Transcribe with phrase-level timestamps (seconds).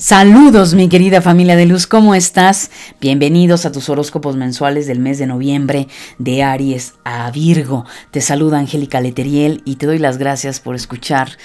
[0.00, 2.70] Saludos mi querida familia de luz, ¿cómo estás?
[3.02, 7.84] Bienvenidos a tus horóscopos mensuales del mes de noviembre de Aries a Virgo.
[8.10, 11.36] Te saluda Angélica Leteriel y te doy las gracias por escuchar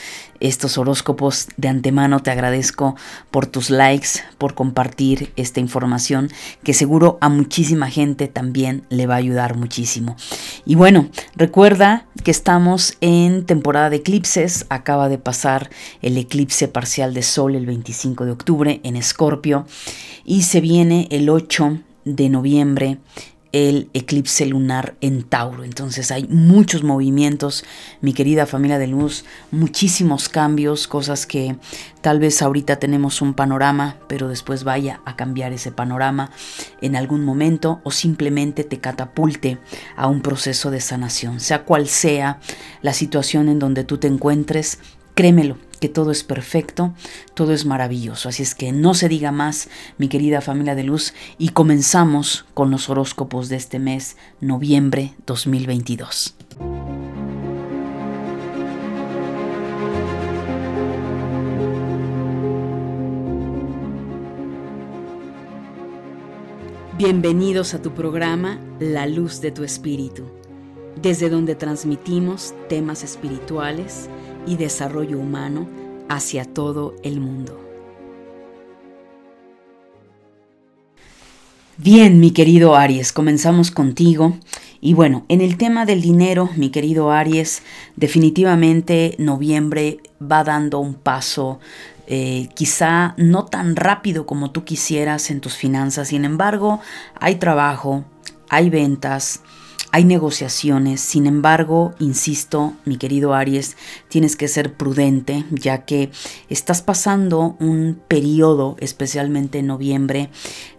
[0.47, 2.21] estos horóscopos de antemano.
[2.21, 2.95] Te agradezco
[3.31, 6.29] por tus likes, por compartir esta información
[6.63, 10.15] que seguro a muchísima gente también le va a ayudar muchísimo.
[10.65, 14.65] Y bueno, recuerda que estamos en temporada de eclipses.
[14.69, 15.69] Acaba de pasar
[16.01, 19.65] el eclipse parcial de Sol el 25 de octubre en Escorpio
[20.23, 22.99] y se viene el 8 de noviembre
[23.55, 25.63] el eclipse lunar en Tauro.
[25.63, 27.63] Entonces hay muchos movimientos,
[28.01, 31.55] mi querida familia de luz, muchísimos cambios, cosas que
[32.01, 36.31] tal vez ahorita tenemos un panorama, pero después vaya a cambiar ese panorama
[36.81, 39.57] en algún momento o simplemente te catapulte
[39.95, 42.41] a un proceso de sanación, sea cual sea
[42.81, 44.79] la situación en donde tú te encuentres,
[45.15, 46.93] créemelo, que todo es perfecto,
[47.33, 48.29] todo es maravilloso.
[48.29, 52.69] Así es que no se diga más, mi querida familia de luz, y comenzamos con
[52.69, 56.35] los horóscopos de este mes, noviembre 2022.
[66.97, 70.23] Bienvenidos a tu programa La Luz de tu Espíritu,
[71.01, 74.09] desde donde transmitimos temas espirituales,
[74.45, 75.67] y desarrollo humano
[76.09, 77.59] hacia todo el mundo.
[81.77, 84.37] Bien, mi querido Aries, comenzamos contigo.
[84.79, 87.63] Y bueno, en el tema del dinero, mi querido Aries,
[87.95, 91.59] definitivamente noviembre va dando un paso
[92.07, 96.09] eh, quizá no tan rápido como tú quisieras en tus finanzas.
[96.09, 96.79] Sin embargo,
[97.19, 98.05] hay trabajo,
[98.47, 99.41] hay ventas,
[99.91, 103.77] hay negociaciones, sin embargo, insisto, mi querido Aries,
[104.09, 106.11] tienes que ser prudente, ya que
[106.49, 110.29] estás pasando un periodo, especialmente en noviembre,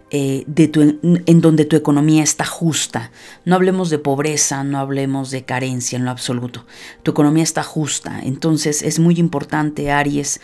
[0.09, 3.11] eh, de en donde tu economía está justa.
[3.43, 6.65] No hablemos de pobreza, no hablemos de carencia en lo absoluto.
[7.03, 8.21] Tu economía está justa.
[8.23, 10.39] Entonces es muy importante, Aries,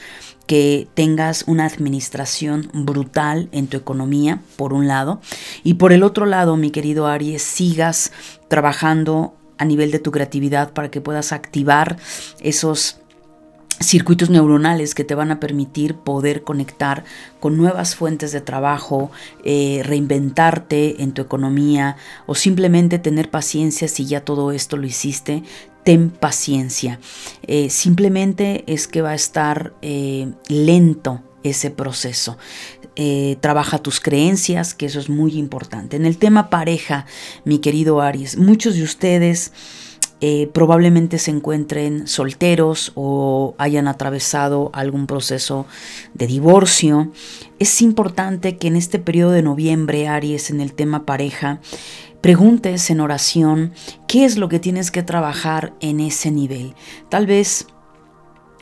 [0.47, 5.21] que tengas una administración brutal en tu economía, por un lado,
[5.63, 8.11] y por el otro lado, mi querido Aries, sigas
[8.47, 11.97] trabajando a nivel de tu creatividad para que puedas activar
[12.41, 12.97] esos
[13.79, 17.03] circuitos neuronales que te van a permitir poder conectar
[17.39, 19.11] con nuevas fuentes de trabajo,
[19.43, 25.43] eh, reinventarte en tu economía o simplemente tener paciencia si ya todo esto lo hiciste.
[25.83, 26.99] Ten paciencia.
[27.43, 32.37] Eh, simplemente es que va a estar eh, lento ese proceso.
[33.41, 35.97] trabaja tus creencias, que eso es muy importante.
[35.97, 37.05] En el tema pareja,
[37.43, 39.51] mi querido Aries, muchos de ustedes
[40.25, 45.65] eh, probablemente se encuentren solteros o hayan atravesado algún proceso
[46.13, 47.11] de divorcio.
[47.59, 51.59] Es importante que en este periodo de noviembre, Aries, en el tema pareja,
[52.23, 53.73] preguntes en oración
[54.07, 56.73] qué es lo que tienes que trabajar en ese nivel.
[57.09, 57.67] Tal vez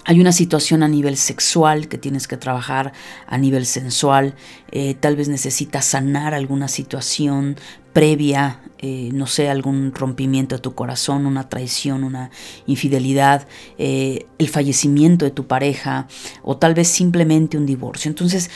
[0.04, 2.92] hay una situación a nivel sexual que tienes que trabajar
[3.28, 4.34] a nivel sensual.
[4.72, 7.56] Eh, tal vez necesitas sanar alguna situación
[7.94, 12.32] previa, eh, no sé, algún rompimiento de tu corazón, una traición, una
[12.66, 16.08] infidelidad, eh, el fallecimiento de tu pareja
[16.42, 18.10] o tal vez simplemente un divorcio.
[18.10, 18.50] Entonces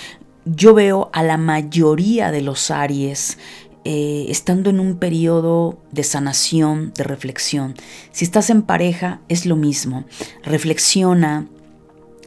[0.45, 3.37] yo veo a la mayoría de los Aries
[3.87, 7.75] eh, estando en un periodo de sanación, de reflexión.
[8.11, 10.05] Si estás en pareja, es lo mismo.
[10.43, 11.47] Reflexiona,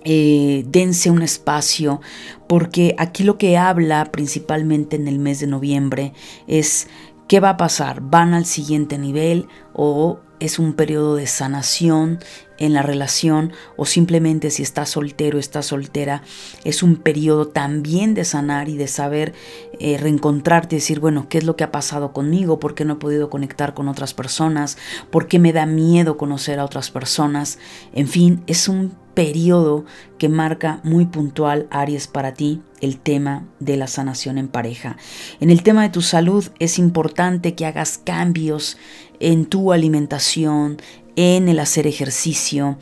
[0.04, 2.00] eh, dense un espacio,
[2.48, 6.12] porque aquí lo que habla principalmente en el mes de noviembre
[6.46, 6.86] es
[7.26, 12.20] qué va a pasar, van al siguiente nivel o es un periodo de sanación
[12.58, 16.22] en la relación o simplemente si estás soltero, estás soltera,
[16.64, 19.32] es un periodo también de sanar y de saber
[19.78, 22.58] eh, reencontrarte y decir, bueno, ¿qué es lo que ha pasado conmigo?
[22.60, 24.76] ¿Por qué no he podido conectar con otras personas?
[25.10, 27.58] ¿Por qué me da miedo conocer a otras personas?
[27.92, 29.84] En fin, es un periodo
[30.16, 34.96] que marca muy puntual, Aries, para ti el tema de la sanación en pareja.
[35.40, 38.76] En el tema de tu salud es importante que hagas cambios
[39.19, 40.76] en tu alimentación,
[41.19, 42.79] en el hacer ejercicio,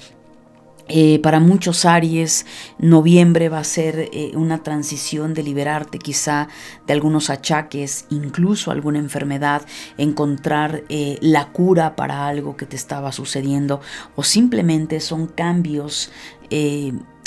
[0.88, 2.44] eh, para muchos Aries,
[2.78, 6.48] noviembre va a ser eh, una transición de liberarte quizá
[6.86, 9.62] de algunos achaques, incluso alguna enfermedad,
[9.96, 13.80] encontrar eh, la cura para algo que te estaba sucediendo
[14.16, 16.12] o simplemente son cambios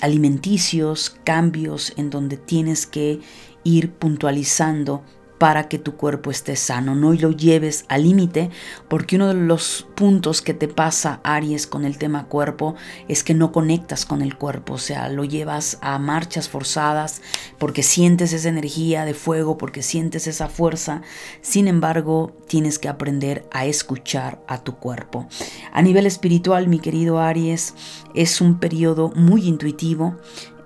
[0.01, 3.19] alimenticios, cambios en donde tienes que
[3.65, 5.03] ir puntualizando
[5.39, 6.93] para que tu cuerpo esté sano.
[6.93, 8.51] No lo lleves al límite
[8.87, 12.75] porque uno de los puntos que te pasa, Aries, con el tema cuerpo
[13.07, 14.73] es que no conectas con el cuerpo.
[14.73, 17.21] O sea, lo llevas a marchas forzadas
[17.57, 21.01] porque sientes esa energía de fuego, porque sientes esa fuerza.
[21.41, 25.27] Sin embargo, tienes que aprender a escuchar a tu cuerpo.
[25.71, 27.75] A nivel espiritual, mi querido Aries,
[28.13, 30.17] es un periodo muy intuitivo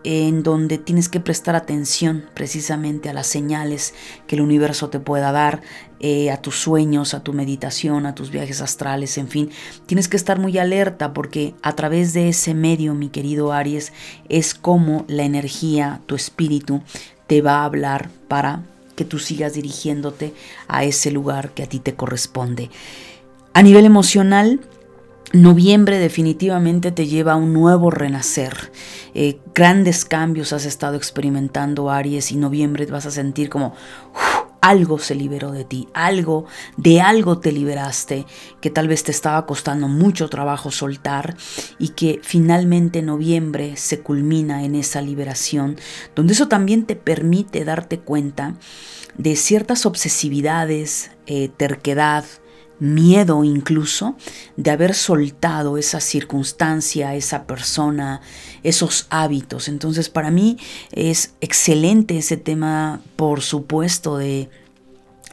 [0.04, 3.94] en donde tienes que prestar atención precisamente a las señales
[4.28, 5.62] que el universo te pueda dar,
[6.00, 9.50] eh, a tus sueños, a tu meditación, a tus viajes astrales, en fin.
[9.86, 13.94] Tienes que estar muy alerta porque a través de ese medio, mi querido Aries,
[14.28, 16.82] es como la energía, tu espíritu,
[17.28, 18.64] te va a hablar para
[18.96, 20.34] que tú sigas dirigiéndote
[20.68, 22.70] a ese lugar que a ti te corresponde.
[23.54, 24.60] A nivel emocional,
[25.34, 28.72] Noviembre definitivamente te lleva a un nuevo renacer.
[29.16, 33.74] Eh, grandes cambios has estado experimentando, Aries, y noviembre vas a sentir como
[34.62, 36.46] algo se liberó de ti, algo,
[36.78, 38.28] de algo te liberaste,
[38.62, 41.36] que tal vez te estaba costando mucho trabajo soltar
[41.80, 45.78] y que finalmente noviembre se culmina en esa liberación,
[46.16, 48.54] donde eso también te permite darte cuenta
[49.18, 52.24] de ciertas obsesividades, eh, terquedad,
[52.80, 54.16] miedo incluso
[54.58, 58.22] de haber soltado esa circunstancia, esa persona,
[58.64, 59.68] esos hábitos.
[59.68, 60.58] Entonces para mí
[60.92, 64.50] es excelente ese tema, por supuesto, de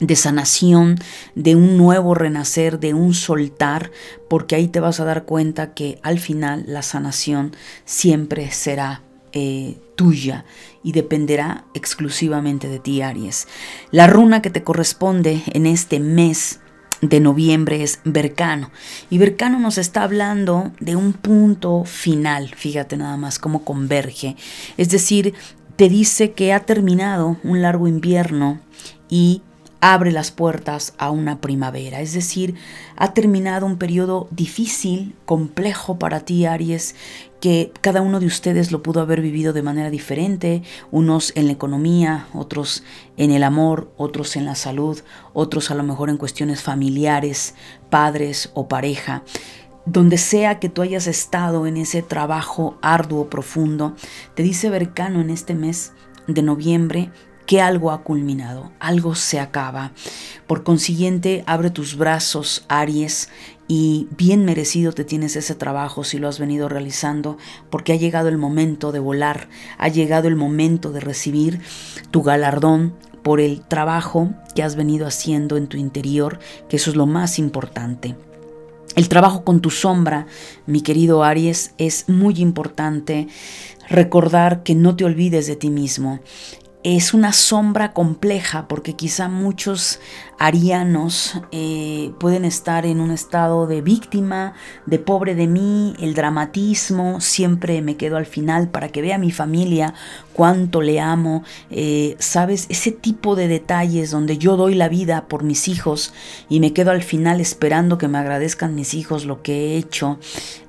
[0.01, 0.97] de sanación,
[1.35, 3.91] de un nuevo renacer, de un soltar,
[4.29, 7.55] porque ahí te vas a dar cuenta que al final la sanación
[7.85, 9.03] siempre será
[9.33, 10.45] eh, tuya
[10.83, 13.47] y dependerá exclusivamente de ti, Aries.
[13.91, 16.61] La runa que te corresponde en este mes
[17.01, 18.71] de noviembre es Bercano.
[19.09, 24.37] Y Bercano nos está hablando de un punto final, fíjate nada más cómo converge.
[24.77, 25.35] Es decir,
[25.77, 28.61] te dice que ha terminado un largo invierno
[29.09, 29.43] y
[29.81, 32.01] abre las puertas a una primavera.
[32.01, 32.55] Es decir,
[32.97, 36.95] ha terminado un periodo difícil, complejo para ti, Aries,
[37.41, 41.53] que cada uno de ustedes lo pudo haber vivido de manera diferente, unos en la
[41.53, 42.85] economía, otros
[43.17, 45.01] en el amor, otros en la salud,
[45.33, 47.55] otros a lo mejor en cuestiones familiares,
[47.89, 49.25] padres o pareja.
[49.87, 53.97] Donde sea que tú hayas estado en ese trabajo arduo, profundo,
[54.35, 55.93] te dice Bercano en este mes
[56.27, 57.11] de noviembre
[57.47, 59.91] que algo ha culminado, algo se acaba.
[60.47, 63.29] Por consiguiente, abre tus brazos, Aries,
[63.73, 67.39] y bien merecido te tienes ese trabajo si lo has venido realizando,
[67.71, 71.61] porque ha llegado el momento de volar, ha llegado el momento de recibir
[72.11, 76.97] tu galardón por el trabajo que has venido haciendo en tu interior, que eso es
[76.97, 78.17] lo más importante.
[78.97, 80.27] El trabajo con tu sombra,
[80.67, 83.29] mi querido Aries, es muy importante
[83.89, 86.19] recordar que no te olvides de ti mismo,
[86.83, 90.01] es una sombra compleja porque quizá muchos
[90.39, 94.55] arianos eh, pueden estar en un estado de víctima,
[94.87, 99.31] de pobre de mí, el dramatismo, siempre me quedo al final para que vea mi
[99.31, 99.93] familia
[100.33, 105.43] cuánto le amo, eh, sabes, ese tipo de detalles donde yo doy la vida por
[105.43, 106.15] mis hijos
[106.49, 110.19] y me quedo al final esperando que me agradezcan mis hijos lo que he hecho,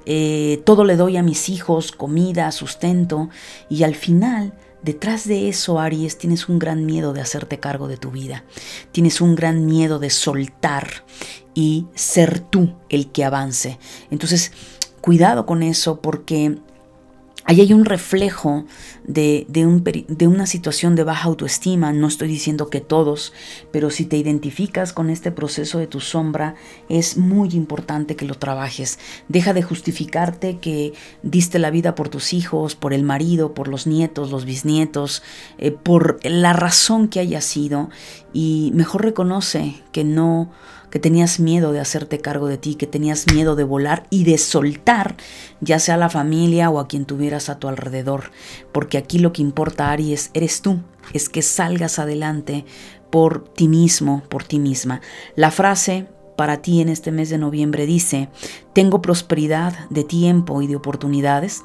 [0.05, 3.29] eh, todo le doy a mis hijos, comida, sustento
[3.69, 4.51] y al final
[4.83, 8.43] Detrás de eso, Aries, tienes un gran miedo de hacerte cargo de tu vida.
[8.91, 11.05] Tienes un gran miedo de soltar
[11.53, 13.77] y ser tú el que avance.
[14.09, 14.51] Entonces,
[15.01, 16.57] cuidado con eso porque
[17.51, 18.63] Ahí hay un reflejo
[19.03, 23.33] de, de, una situación de baja autoestima, no estoy diciendo que todos,
[23.71, 26.55] pero si te identificas con este proceso de tu sombra,
[26.87, 28.99] es muy importante que lo trabajes.
[29.27, 30.93] Deja de justificarte que
[31.23, 35.21] diste la vida por tus hijos, por el marido, por los nietos, los bisnietos,
[35.57, 37.89] eh, por la razón que haya sido,
[38.31, 40.49] y mejor reconoce que no
[40.91, 44.37] que tenías miedo de hacerte cargo de ti, que tenías miedo de volar y de
[44.37, 45.15] soltar,
[45.61, 48.31] ya sea a la familia o a quien tuvieras a tu alrededor.
[48.71, 50.81] Porque aquí lo que importa, Aries, eres tú,
[51.13, 52.65] es que salgas adelante
[53.09, 55.01] por ti mismo, por ti misma.
[55.35, 58.29] La frase para ti en este mes de noviembre dice,
[58.73, 61.63] tengo prosperidad de tiempo y de oportunidades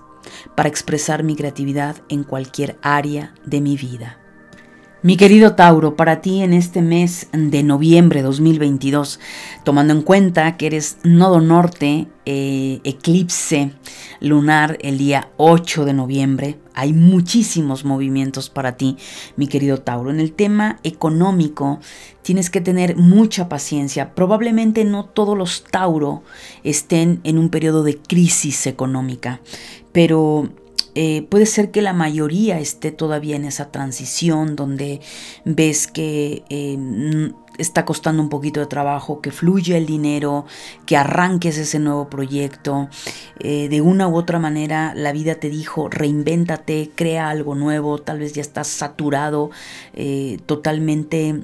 [0.55, 4.26] para expresar mi creatividad en cualquier área de mi vida.
[5.07, 9.21] Mi querido Tauro, para ti en este mes de noviembre 2022,
[9.63, 13.71] tomando en cuenta que eres nodo norte, eh, eclipse
[14.19, 18.97] lunar el día 8 de noviembre, hay muchísimos movimientos para ti,
[19.37, 20.11] mi querido Tauro.
[20.11, 21.79] En el tema económico,
[22.23, 24.13] tienes que tener mucha paciencia.
[24.13, 26.25] Probablemente no todos los Tauro
[26.65, 29.41] estén en un periodo de crisis económica,
[29.93, 30.51] pero
[30.95, 35.01] eh, puede ser que la mayoría esté todavía en esa transición donde
[35.45, 40.47] ves que eh, está costando un poquito de trabajo, que fluye el dinero,
[40.87, 42.89] que arranques ese nuevo proyecto.
[43.41, 48.21] Eh, de una u otra manera la vida te dijo, reinvéntate, crea algo nuevo, tal
[48.21, 49.51] vez ya estás saturado,
[50.47, 51.43] totalmente,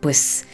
[0.00, 0.46] pues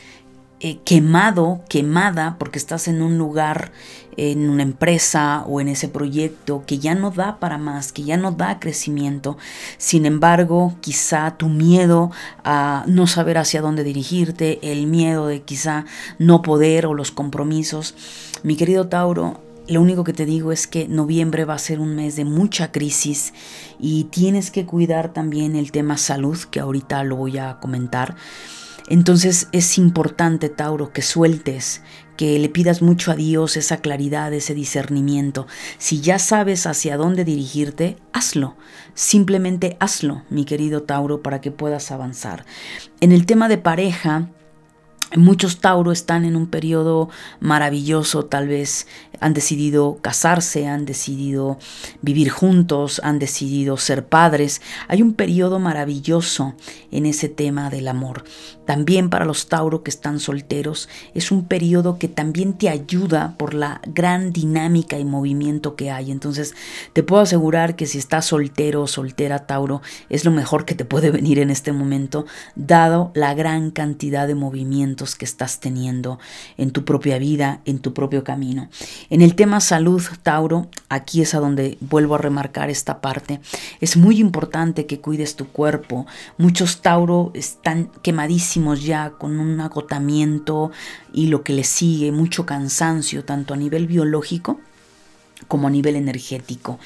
[0.60, 3.70] eh, quemado, quemada, porque estás en un lugar,
[4.18, 8.16] en una empresa o en ese proyecto que ya no da para más, que ya
[8.16, 9.38] no da crecimiento.
[9.78, 12.10] Sin embargo, quizá tu miedo
[12.42, 15.86] a no saber hacia dónde dirigirte, el miedo de quizá
[16.18, 17.94] no poder o los compromisos.
[18.42, 21.94] Mi querido Tauro, lo único que te digo es que noviembre va a ser un
[21.94, 23.34] mes de mucha crisis
[23.78, 28.16] y tienes que cuidar también el tema salud, que ahorita lo voy a comentar.
[28.88, 31.82] Entonces es importante, Tauro, que sueltes,
[32.18, 35.46] que le pidas mucho a Dios esa claridad, ese discernimiento.
[35.78, 38.56] Si ya sabes hacia dónde dirigirte, hazlo.
[38.94, 42.44] Simplemente hazlo, mi querido Tauro, para que puedas avanzar.
[43.00, 44.30] En el tema de pareja,
[45.16, 47.08] Muchos Tauro están en un periodo
[47.40, 48.86] maravilloso, tal vez
[49.20, 51.58] han decidido casarse, han decidido
[52.02, 54.60] vivir juntos, han decidido ser padres.
[54.88, 56.54] Hay un periodo maravilloso
[56.90, 58.24] en ese tema del amor.
[58.66, 63.54] También para los Tauro que están solteros es un periodo que también te ayuda por
[63.54, 66.10] la gran dinámica y movimiento que hay.
[66.10, 66.54] Entonces
[66.92, 70.84] te puedo asegurar que si estás soltero o soltera Tauro es lo mejor que te
[70.84, 76.18] puede venir en este momento, dado la gran cantidad de movimiento que estás teniendo
[76.56, 78.68] en tu propia vida, en tu propio camino.
[79.10, 83.40] En el tema salud, Tauro, aquí es a donde vuelvo a remarcar esta parte.
[83.80, 86.06] Es muy importante que cuides tu cuerpo.
[86.36, 90.72] Muchos Tauro están quemadísimos ya con un agotamiento
[91.10, 94.60] y lo que le sigue, mucho cansancio, tanto a nivel biológico
[95.46, 96.78] como a nivel energético.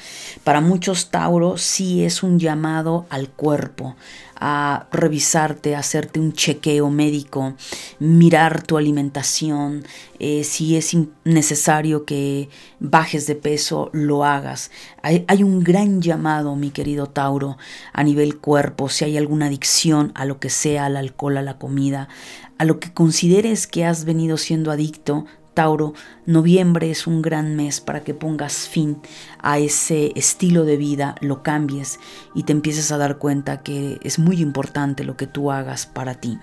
[0.45, 3.97] Para muchos Tauro sí es un llamado al cuerpo,
[4.45, 7.55] a revisarte, hacerte un chequeo médico,
[7.99, 9.85] mirar tu alimentación,
[10.19, 12.49] eh, si es necesario que
[12.81, 14.69] bajes de peso, lo hagas.
[15.01, 17.57] Hay, hay un gran llamado, mi querido Tauro,
[17.93, 21.57] a nivel cuerpo, si hay alguna adicción a lo que sea, al alcohol, a la
[21.57, 22.09] comida,
[22.57, 25.93] a lo que consideres que has venido siendo adicto, Tauro,
[26.25, 28.97] noviembre es un gran mes para que pongas fin
[29.39, 31.99] a ese estilo de vida, lo cambies
[32.33, 36.15] y te empieces a dar cuenta que es muy importante lo que tú hagas para
[36.15, 36.39] ti.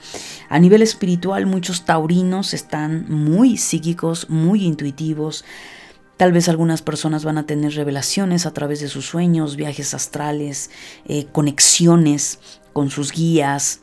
[0.49, 5.45] A nivel espiritual, muchos taurinos están muy psíquicos, muy intuitivos.
[6.17, 10.71] Tal vez algunas personas van a tener revelaciones a través de sus sueños, viajes astrales,
[11.07, 12.39] eh, conexiones
[12.73, 13.81] con sus guías,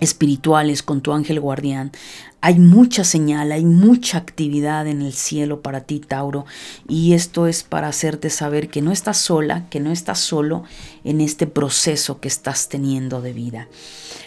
[0.00, 1.92] espirituales con tu ángel guardián.
[2.40, 6.44] Hay mucha señal, hay mucha actividad en el cielo para ti, Tauro,
[6.86, 10.64] y esto es para hacerte saber que no estás sola, que no estás solo
[11.02, 13.68] en este proceso que estás teniendo de vida.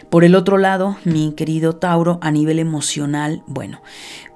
[0.10, 3.82] Por el otro lado, mi querido Tauro, a nivel emocional, bueno,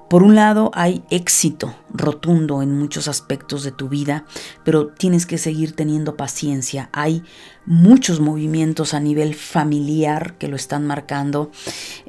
[0.08, 4.24] por un lado hay éxito rotundo en muchos aspectos de tu vida,
[4.64, 6.90] pero tienes que seguir teniendo paciencia.
[6.92, 7.22] Hay
[7.66, 11.50] muchos movimientos a nivel familiar que lo están marcando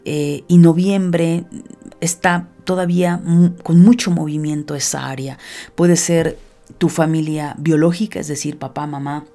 [0.03, 1.45] eh, y noviembre
[2.01, 3.21] está todavía
[3.63, 5.37] con mucho movimiento esa área.
[5.75, 6.37] Puede ser
[6.77, 9.25] tu familia biológica, es decir, papá, mamá,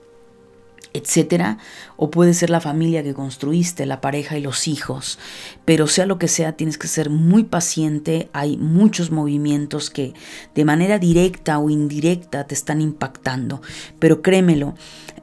[0.93, 1.59] etcétera,
[1.97, 5.19] o puede ser la familia que construiste, la pareja y los hijos.
[5.65, 8.29] Pero sea lo que sea, tienes que ser muy paciente.
[8.33, 10.15] Hay muchos movimientos que
[10.55, 13.63] de manera directa o indirecta te están impactando.
[13.99, 14.75] Pero créemelo,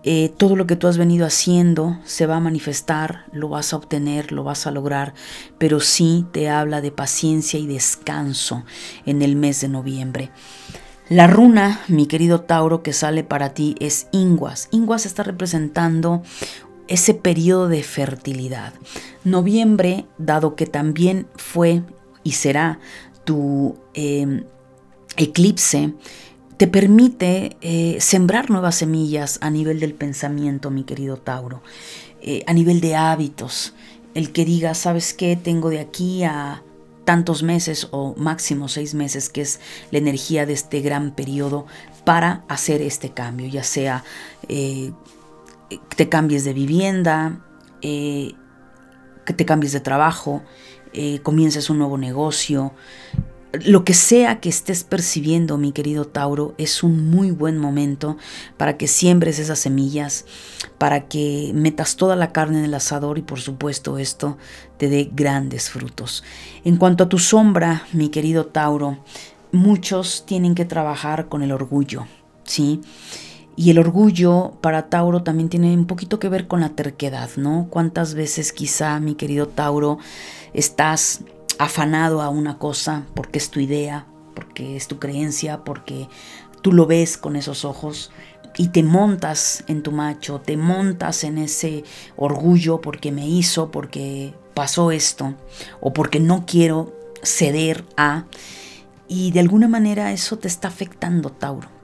[0.03, 3.75] eh, todo lo que tú has venido haciendo se va a manifestar, lo vas a
[3.77, 5.13] obtener, lo vas a lograr,
[5.57, 8.63] pero sí te habla de paciencia y descanso
[9.05, 10.31] en el mes de noviembre.
[11.09, 14.67] La runa, mi querido Tauro, que sale para ti es Inguas.
[14.71, 16.21] Inguas está representando
[16.89, 18.73] ese periodo de fertilidad.
[19.23, 21.83] Noviembre, dado que también fue
[22.23, 22.79] y será
[23.23, 24.43] tu em,
[25.15, 25.93] eclipse,
[26.57, 31.61] te permite eh, sembrar nuevas semillas a nivel del pensamiento, mi querido Tauro,
[32.21, 33.73] eh, a nivel de hábitos.
[34.13, 35.37] El que diga, ¿sabes qué?
[35.37, 36.63] Tengo de aquí a
[37.07, 39.61] tantos meses o máximo seis meses, que es
[39.91, 41.65] la energía de este gran periodo
[42.03, 44.03] para hacer este cambio, ya sea
[44.49, 44.91] eh,
[45.95, 47.39] te cambies de vivienda,
[47.81, 48.33] eh,
[49.23, 50.43] que te cambies de trabajo,
[50.91, 52.73] eh, comiences un nuevo negocio,
[53.65, 58.17] lo que sea que estés percibiendo, mi querido Tauro, es un muy buen momento
[58.57, 60.25] para que siembres esas semillas,
[60.77, 64.37] para que metas toda la carne en el asador y por supuesto esto
[64.77, 66.23] te dé grandes frutos.
[66.63, 68.99] En cuanto a tu sombra, mi querido Tauro,
[69.51, 72.07] muchos tienen que trabajar con el orgullo,
[72.43, 72.81] ¿sí?
[73.55, 77.67] Y el orgullo para Tauro también tiene un poquito que ver con la terquedad, ¿no?
[77.71, 79.97] ¿Cuántas veces quizá, mi querido Tauro,
[80.53, 81.21] estás
[81.59, 86.07] afanado a una cosa porque es tu idea, porque es tu creencia, porque
[86.61, 88.11] tú lo ves con esos ojos
[88.57, 91.83] y te montas en tu macho, te montas en ese
[92.15, 95.35] orgullo porque me hizo, porque pasó esto,
[95.79, 98.25] o porque no quiero ceder a,
[99.07, 101.76] y de alguna manera eso te está afectando, Tauro.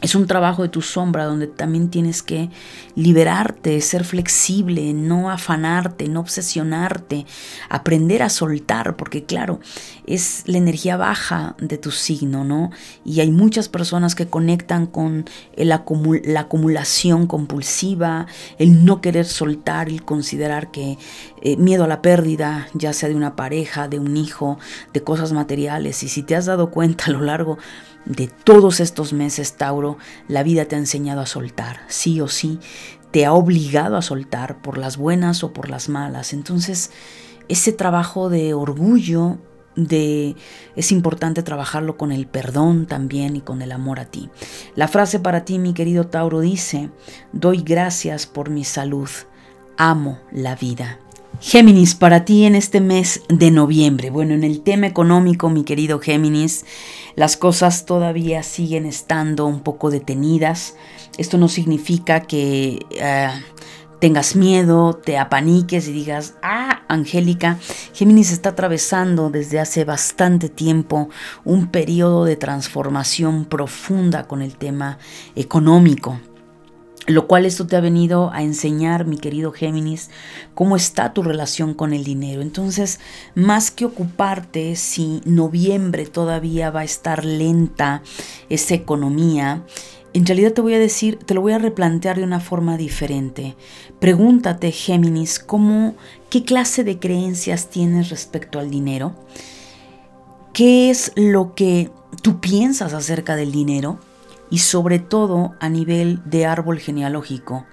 [0.00, 2.50] Es un trabajo de tu sombra donde también tienes que
[2.94, 7.26] liberarte, ser flexible, no afanarte, no obsesionarte,
[7.68, 9.58] aprender a soltar, porque claro,
[10.08, 12.70] es la energía baja de tu signo, ¿no?
[13.04, 15.84] Y hay muchas personas que conectan con la
[16.40, 18.26] acumulación compulsiva,
[18.58, 20.98] el no querer soltar, el considerar que
[21.42, 24.58] eh, miedo a la pérdida, ya sea de una pareja, de un hijo,
[24.94, 26.02] de cosas materiales.
[26.02, 27.58] Y si te has dado cuenta a lo largo
[28.06, 32.58] de todos estos meses, Tauro, la vida te ha enseñado a soltar, sí o sí,
[33.10, 36.32] te ha obligado a soltar por las buenas o por las malas.
[36.32, 36.90] Entonces,
[37.48, 39.38] ese trabajo de orgullo,
[39.86, 40.36] de
[40.76, 44.28] es importante trabajarlo con el perdón también y con el amor a ti.
[44.74, 46.90] La frase para ti, mi querido Tauro, dice,
[47.32, 49.08] doy gracias por mi salud,
[49.76, 50.98] amo la vida.
[51.40, 54.10] Géminis, para ti en este mes de noviembre.
[54.10, 56.64] Bueno, en el tema económico, mi querido Géminis,
[57.14, 60.74] las cosas todavía siguen estando un poco detenidas.
[61.16, 63.28] Esto no significa que eh,
[63.98, 67.58] tengas miedo, te apaniques y digas, ah, Angélica,
[67.92, 71.08] Géminis está atravesando desde hace bastante tiempo
[71.44, 74.98] un periodo de transformación profunda con el tema
[75.34, 76.18] económico
[77.08, 80.10] lo cual esto te ha venido a enseñar, mi querido Géminis,
[80.54, 82.42] cómo está tu relación con el dinero.
[82.42, 83.00] Entonces,
[83.34, 88.02] más que ocuparte si noviembre todavía va a estar lenta
[88.50, 89.64] esa economía,
[90.14, 93.56] en realidad te voy a decir, te lo voy a replantear de una forma diferente.
[94.00, 95.94] Pregúntate, Géminis, ¿cómo,
[96.30, 99.14] qué clase de creencias tienes respecto al dinero?
[100.52, 101.90] ¿Qué es lo que
[102.22, 103.98] tú piensas acerca del dinero?
[104.50, 107.66] y sobre todo a nivel de árbol genealógico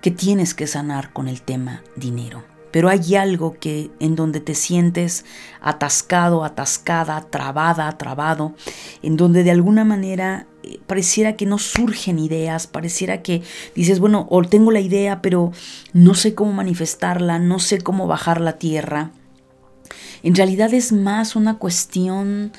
[0.00, 2.44] que tienes que sanar con el tema dinero.
[2.70, 5.24] Pero hay algo que en donde te sientes
[5.60, 8.54] atascado, atascada, trabada, trabado,
[9.02, 10.46] en donde de alguna manera
[10.86, 13.42] pareciera que no surgen ideas, pareciera que
[13.74, 15.52] dices, bueno, o tengo la idea, pero
[15.92, 19.10] no sé cómo manifestarla, no sé cómo bajar la tierra.
[20.22, 22.52] En realidad es más una cuestión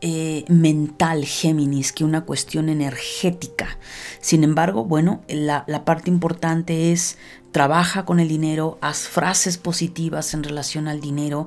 [0.00, 3.78] eh, mental Géminis que una cuestión energética.
[4.20, 7.18] Sin embargo, bueno, la, la parte importante es
[7.52, 11.46] trabaja con el dinero, haz frases positivas en relación al dinero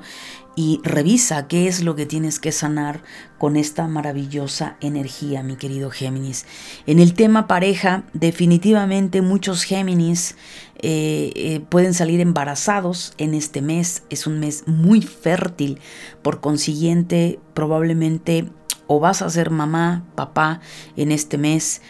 [0.56, 3.04] y revisa qué es lo que tienes que sanar
[3.38, 6.46] con esta maravillosa energía, mi querido Géminis.
[6.86, 10.36] En el tema pareja, definitivamente muchos Géminis
[10.80, 14.04] eh, eh, pueden salir embarazados en este mes.
[14.10, 15.80] Es un mes muy fértil,
[16.22, 18.50] por consiguiente probablemente
[18.88, 20.60] o vas a ser mamá, papá
[20.98, 21.82] en este mes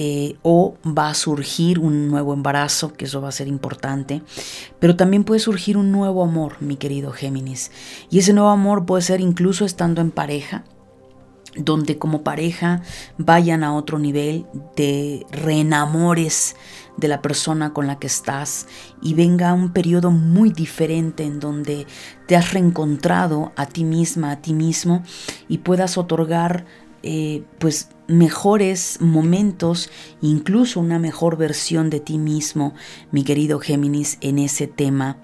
[0.00, 4.22] eh, o va a surgir un nuevo embarazo, que eso va a ser importante,
[4.78, 7.72] pero también puede surgir un nuevo amor, mi querido Géminis.
[8.08, 10.62] Y ese nuevo amor puede ser incluso estando en pareja,
[11.56, 12.82] donde como pareja
[13.16, 16.54] vayan a otro nivel de reenamores
[16.96, 18.68] de la persona con la que estás
[19.02, 21.88] y venga un periodo muy diferente en donde
[22.28, 25.02] te has reencontrado a ti misma, a ti mismo
[25.48, 26.66] y puedas otorgar
[27.02, 32.74] eh, pues mejores momentos, incluso una mejor versión de ti mismo,
[33.12, 35.18] mi querido Géminis, en ese tema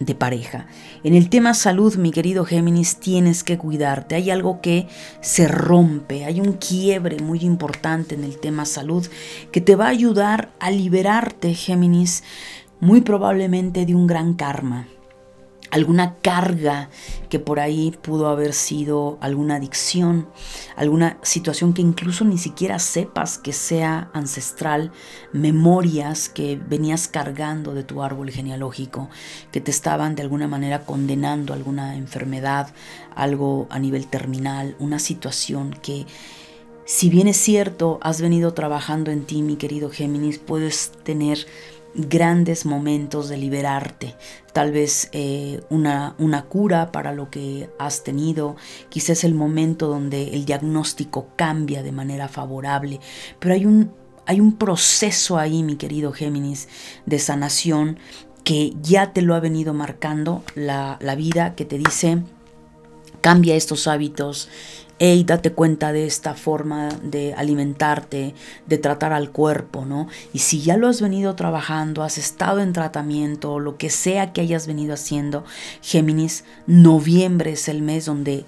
[0.00, 0.66] de pareja.
[1.04, 4.14] En el tema salud, mi querido Géminis, tienes que cuidarte.
[4.14, 4.88] Hay algo que
[5.20, 9.06] se rompe, hay un quiebre muy importante en el tema salud
[9.52, 12.24] que te va a ayudar a liberarte, Géminis,
[12.80, 14.88] muy probablemente de un gran karma
[15.70, 16.90] alguna carga
[17.28, 20.28] que por ahí pudo haber sido alguna adicción,
[20.76, 24.92] alguna situación que incluso ni siquiera sepas que sea ancestral,
[25.32, 29.08] memorias que venías cargando de tu árbol genealógico,
[29.52, 32.72] que te estaban de alguna manera condenando alguna enfermedad,
[33.14, 36.06] algo a nivel terminal, una situación que
[36.84, 41.46] si bien es cierto, has venido trabajando en ti, mi querido Géminis, puedes tener
[41.94, 44.14] grandes momentos de liberarte,
[44.52, 48.56] tal vez eh, una, una, cura para lo que has tenido,
[48.88, 53.00] quizás el momento donde el diagnóstico cambia de manera favorable,
[53.38, 53.92] pero hay un,
[54.26, 56.68] hay un proceso ahí, mi querido Géminis,
[57.06, 57.98] de sanación
[58.44, 62.22] que ya te lo ha venido marcando la, la vida, que te dice,
[63.20, 64.48] Cambia estos hábitos.
[64.98, 68.34] Hey, date cuenta de esta forma de alimentarte,
[68.66, 70.08] de tratar al cuerpo, ¿no?
[70.34, 74.42] Y si ya lo has venido trabajando, has estado en tratamiento, lo que sea que
[74.42, 75.44] hayas venido haciendo,
[75.80, 78.44] Géminis, noviembre es el mes donde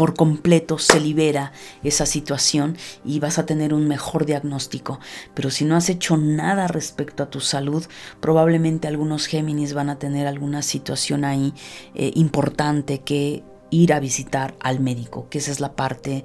[0.00, 1.52] por completo se libera
[1.84, 4.98] esa situación y vas a tener un mejor diagnóstico.
[5.34, 7.84] Pero si no has hecho nada respecto a tu salud,
[8.18, 11.52] probablemente algunos Géminis van a tener alguna situación ahí
[11.94, 16.24] eh, importante que ir a visitar al médico, que esa es la parte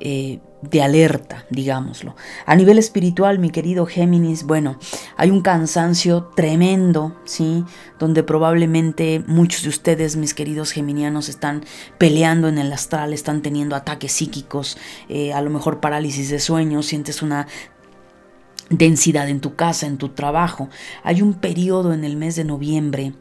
[0.00, 2.16] eh, de alerta, digámoslo.
[2.44, 4.78] A nivel espiritual, mi querido Géminis, bueno,
[5.16, 7.64] hay un cansancio tremendo, ¿sí?
[7.98, 11.64] Donde probablemente muchos de ustedes, mis queridos geminianos, están
[11.98, 14.76] peleando en el astral, están teniendo ataques psíquicos,
[15.08, 17.46] eh, a lo mejor parálisis de sueño, sientes una
[18.70, 20.68] densidad en tu casa, en tu trabajo.
[21.04, 23.12] Hay un periodo en el mes de noviembre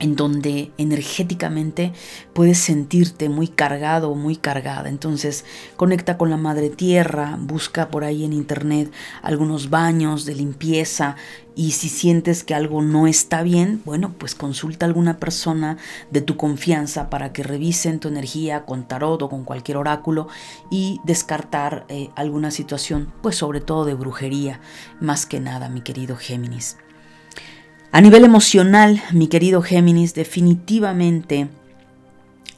[0.00, 1.92] en donde energéticamente
[2.32, 4.88] puedes sentirte muy cargado o muy cargada.
[4.88, 5.44] Entonces
[5.76, 11.16] conecta con la madre tierra, busca por ahí en internet algunos baños de limpieza
[11.56, 15.76] y si sientes que algo no está bien, bueno, pues consulta a alguna persona
[16.10, 20.26] de tu confianza para que revisen tu energía con tarot o con cualquier oráculo
[20.70, 24.60] y descartar eh, alguna situación, pues sobre todo de brujería,
[25.00, 26.76] más que nada, mi querido Géminis.
[27.94, 31.46] A nivel emocional, mi querido Géminis, definitivamente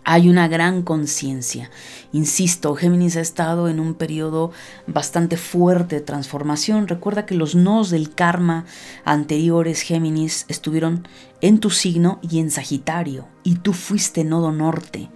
[0.03, 1.71] hay una gran conciencia.
[2.11, 4.51] Insisto, Géminis ha estado en un periodo
[4.87, 6.89] bastante fuerte de transformación.
[6.89, 8.65] Recuerda que los nodos del karma
[9.05, 11.07] anteriores, Géminis, estuvieron
[11.43, 15.11] en tu signo y en Sagitario, y tú fuiste nodo norte.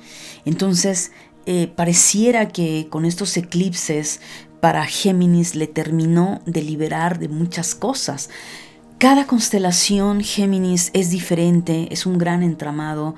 [0.44, 1.12] Entonces,
[1.46, 4.20] eh, pareciera que con estos eclipses
[4.60, 8.28] para Géminis le terminó de liberar de muchas cosas.
[9.00, 13.14] Cada constelación Géminis es diferente, es un gran entramado,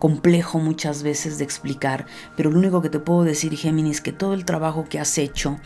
[0.00, 4.34] complejo muchas veces de explicar, pero lo único que te puedo decir Géminis que todo
[4.34, 5.60] el trabajo que has hecho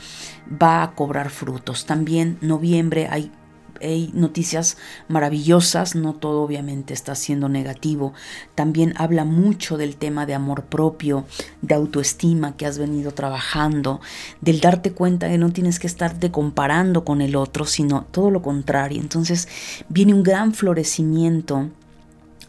[0.62, 1.87] va a cobrar frutos.
[1.87, 3.33] También noviembre hay
[3.80, 4.76] hay noticias
[5.08, 8.12] maravillosas, no todo obviamente está siendo negativo.
[8.54, 11.24] También habla mucho del tema de amor propio,
[11.62, 14.00] de autoestima que has venido trabajando,
[14.40, 18.42] del darte cuenta que no tienes que estarte comparando con el otro, sino todo lo
[18.42, 19.00] contrario.
[19.00, 19.48] Entonces
[19.88, 21.70] viene un gran florecimiento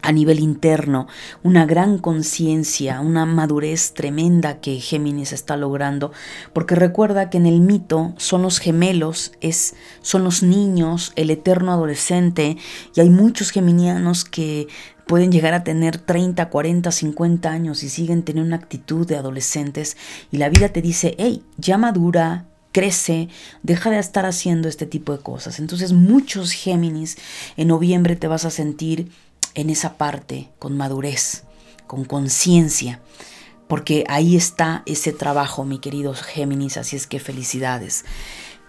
[0.06, 1.08] a nivel interno,
[1.42, 6.12] una gran conciencia, una madurez tremenda que Géminis está logrando,
[6.52, 11.72] porque recuerda que en el mito son los gemelos, es, son los niños, el eterno
[11.72, 12.56] adolescente,
[12.94, 14.68] y hay muchos geminianos que
[15.08, 19.96] pueden llegar a tener 30, 40, 50 años y siguen teniendo una actitud de adolescentes,
[20.30, 23.28] y la vida te dice, hey, ya madura, crece,
[23.64, 25.60] deja de estar haciendo este tipo de cosas.
[25.60, 27.16] Entonces muchos Géminis
[27.56, 29.10] en noviembre te vas a sentir
[29.56, 31.42] en esa parte con madurez,
[31.88, 33.00] con conciencia,
[33.66, 38.04] porque ahí está ese trabajo, mi querido Géminis, así es que felicidades.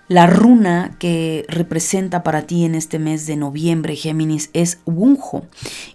[0.07, 5.45] La runa que representa para ti en este mes de noviembre, Géminis, es Wunjo.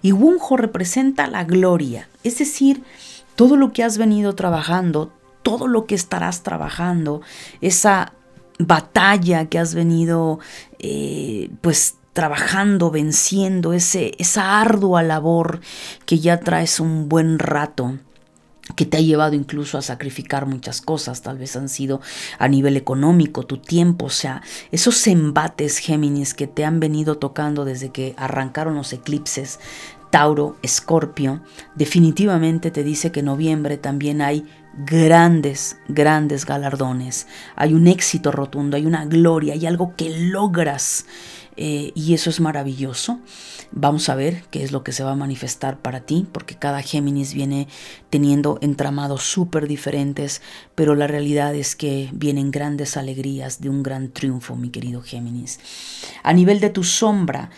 [0.02, 2.84] Y Wunjo representa la gloria, es decir,
[3.34, 7.22] todo lo que has venido trabajando, todo lo que estarás trabajando,
[7.62, 8.12] esa
[8.58, 10.38] batalla que has venido
[10.78, 15.60] eh, pues trabajando, venciendo ese, esa ardua labor
[16.04, 17.98] que ya traes un buen rato
[18.76, 22.00] que te ha llevado incluso a sacrificar muchas cosas, tal vez han sido
[22.38, 27.64] a nivel económico, tu tiempo, o sea, esos embates Géminis que te han venido tocando
[27.64, 29.58] desde que arrancaron los eclipses,
[30.10, 31.40] Tauro, Escorpio,
[31.74, 38.76] definitivamente te dice que en noviembre también hay grandes, grandes galardones, hay un éxito rotundo,
[38.76, 41.06] hay una gloria, hay algo que logras
[41.56, 43.20] eh, y eso es maravilloso.
[43.72, 46.82] Vamos a ver qué es lo que se va a manifestar para ti, porque cada
[46.82, 47.68] Géminis viene
[48.10, 50.42] teniendo entramados súper diferentes,
[50.74, 55.60] pero la realidad es que vienen grandes alegrías de un gran triunfo, mi querido Géminis.
[56.22, 57.50] A nivel de tu sombra,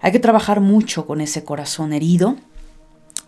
[0.00, 2.36] hay que trabajar mucho con ese corazón herido.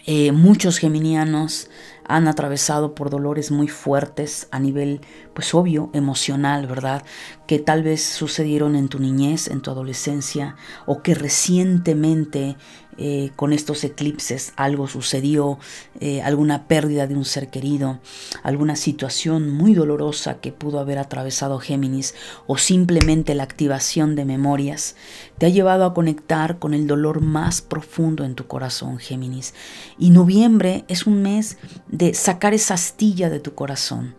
[0.07, 1.69] Eh, muchos geminianos
[2.07, 5.01] han atravesado por dolores muy fuertes a nivel,
[5.35, 7.05] pues obvio, emocional, ¿verdad?
[7.51, 10.55] Que tal vez sucedieron en tu niñez, en tu adolescencia,
[10.87, 12.57] o que recientemente
[12.97, 15.59] eh, con estos eclipses algo sucedió,
[15.99, 17.99] eh, alguna pérdida de un ser querido,
[18.45, 22.15] alguna situación muy dolorosa que pudo haber atravesado Géminis
[22.47, 24.95] o simplemente la activación de memorias,
[25.39, 29.55] te ha llevado a conectar con el dolor más profundo en tu corazón, Géminis.
[29.99, 31.59] Y noviembre es un mes
[31.89, 34.15] de sacar esa astilla de tu corazón,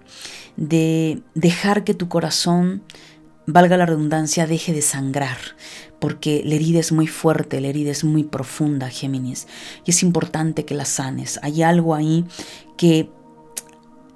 [0.58, 2.84] de dejar que tu corazón
[3.52, 5.38] valga la redundancia, deje de sangrar,
[6.00, 9.48] porque la herida es muy fuerte, la herida es muy profunda, Géminis,
[9.86, 11.40] y es importante que la sanes.
[11.44, 12.26] Hay algo ahí
[12.78, 13.10] que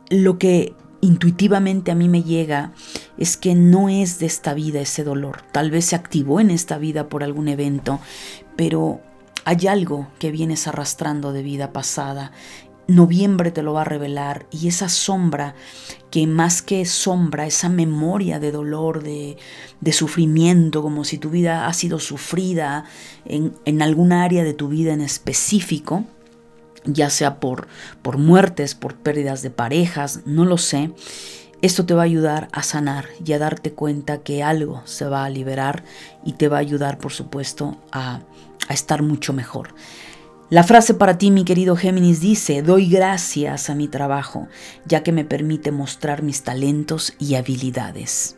[0.09, 2.73] lo que intuitivamente a mí me llega
[3.17, 5.43] es que no es de esta vida ese dolor.
[5.51, 7.99] Tal vez se activó en esta vida por algún evento,
[8.55, 9.01] pero
[9.45, 12.31] hay algo que vienes arrastrando de vida pasada.
[12.87, 15.55] Noviembre te lo va a revelar y esa sombra
[16.15, 19.35] que más que sombra, esa memoria de dolor, de,
[19.91, 22.85] sufrimiento, como si tu vida ha sido sufrida
[23.25, 26.05] en, en algún área de tu vida en específico,
[26.85, 27.67] ya sea por,
[28.01, 30.91] por muertes, por pérdidas de parejas, no lo sé.
[31.61, 35.25] Esto te va a ayudar a sanar y a darte cuenta que algo se va
[35.25, 35.83] a liberar
[36.23, 38.21] y te va a ayudar, por supuesto, a,
[38.69, 39.75] a estar mucho mejor.
[40.51, 44.47] La frase para ti, mi querido Géminis, dice, doy gracias a mi trabajo,
[44.85, 48.37] ya que me permite mostrar mis talentos y habilidades.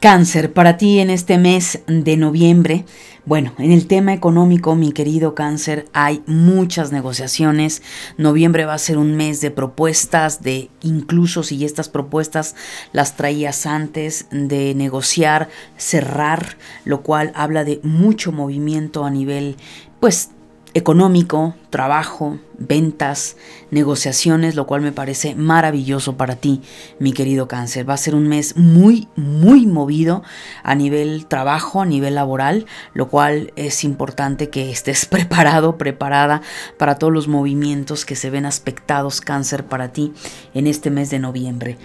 [0.00, 2.86] Cáncer, para ti en este mes de noviembre,
[3.26, 7.82] bueno, en el tema económico, mi querido cáncer, hay muchas negociaciones.
[8.16, 12.54] Noviembre va a ser un mes de propuestas, de incluso si estas propuestas
[12.92, 19.56] las traías antes de negociar, cerrar, lo cual habla de mucho movimiento a nivel,
[20.00, 20.30] pues,
[20.76, 23.38] económico, trabajo, ventas,
[23.70, 26.60] negociaciones, lo cual me parece maravilloso para ti,
[26.98, 27.88] mi querido cáncer.
[27.88, 30.22] Va a ser un mes muy, muy movido
[30.62, 36.42] a nivel trabajo, a nivel laboral, lo cual es importante que estés preparado, preparada
[36.76, 40.12] para todos los movimientos que se ven aspectados cáncer para ti
[40.52, 41.78] en este mes de noviembre.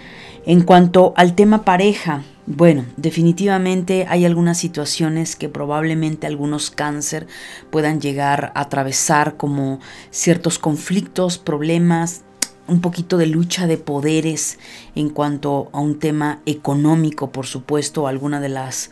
[0.44, 7.28] En cuanto al tema pareja, bueno, definitivamente hay algunas situaciones que probablemente algunos cáncer
[7.70, 9.78] puedan llegar a atravesar como
[10.10, 12.22] ciertos conflictos, problemas,
[12.66, 14.58] un poquito de lucha de poderes
[14.94, 18.90] en cuanto a un tema económico, por supuesto, alguna de las,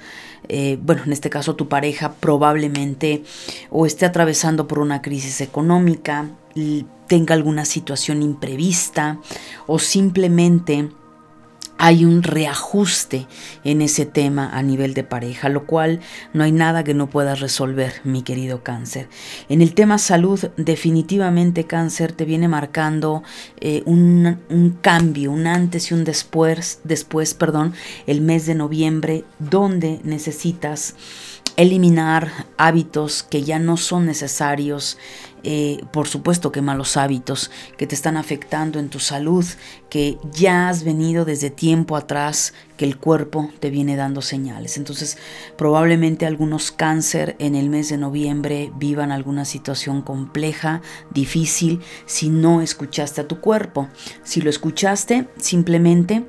[0.48, 3.24] eh, bueno, en este caso tu pareja probablemente
[3.70, 6.28] o esté atravesando por una crisis económica,
[7.06, 9.18] tenga alguna situación imprevista
[9.66, 10.90] o simplemente
[11.82, 13.26] hay un reajuste
[13.64, 16.00] en ese tema a nivel de pareja, lo cual
[16.34, 19.08] no hay nada que no puedas resolver, mi querido cáncer.
[19.48, 23.22] En el tema salud, definitivamente cáncer te viene marcando
[23.60, 27.72] eh, un, un, cambio, un antes y un después, después, perdón,
[28.06, 30.96] el mes de noviembre, donde necesitas
[31.60, 34.96] eliminar hábitos que ya no son necesarios,
[35.42, 39.44] eh, por supuesto que malos hábitos que te están afectando en tu salud,
[39.90, 44.78] que ya has venido desde tiempo atrás, que el cuerpo te viene dando señales.
[44.78, 45.18] Entonces,
[45.58, 52.62] probablemente algunos cáncer en el mes de noviembre vivan alguna situación compleja, difícil, si no
[52.62, 53.88] escuchaste a tu cuerpo.
[54.22, 56.24] Si lo escuchaste, simplemente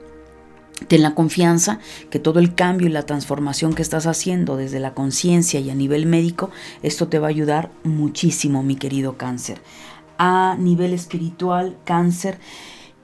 [0.88, 4.94] Ten la confianza que todo el cambio y la transformación que estás haciendo desde la
[4.94, 6.50] conciencia y a nivel médico,
[6.84, 9.62] esto te va a ayudar muchísimo, mi querido cáncer.
[10.18, 12.40] A nivel espiritual, cáncer,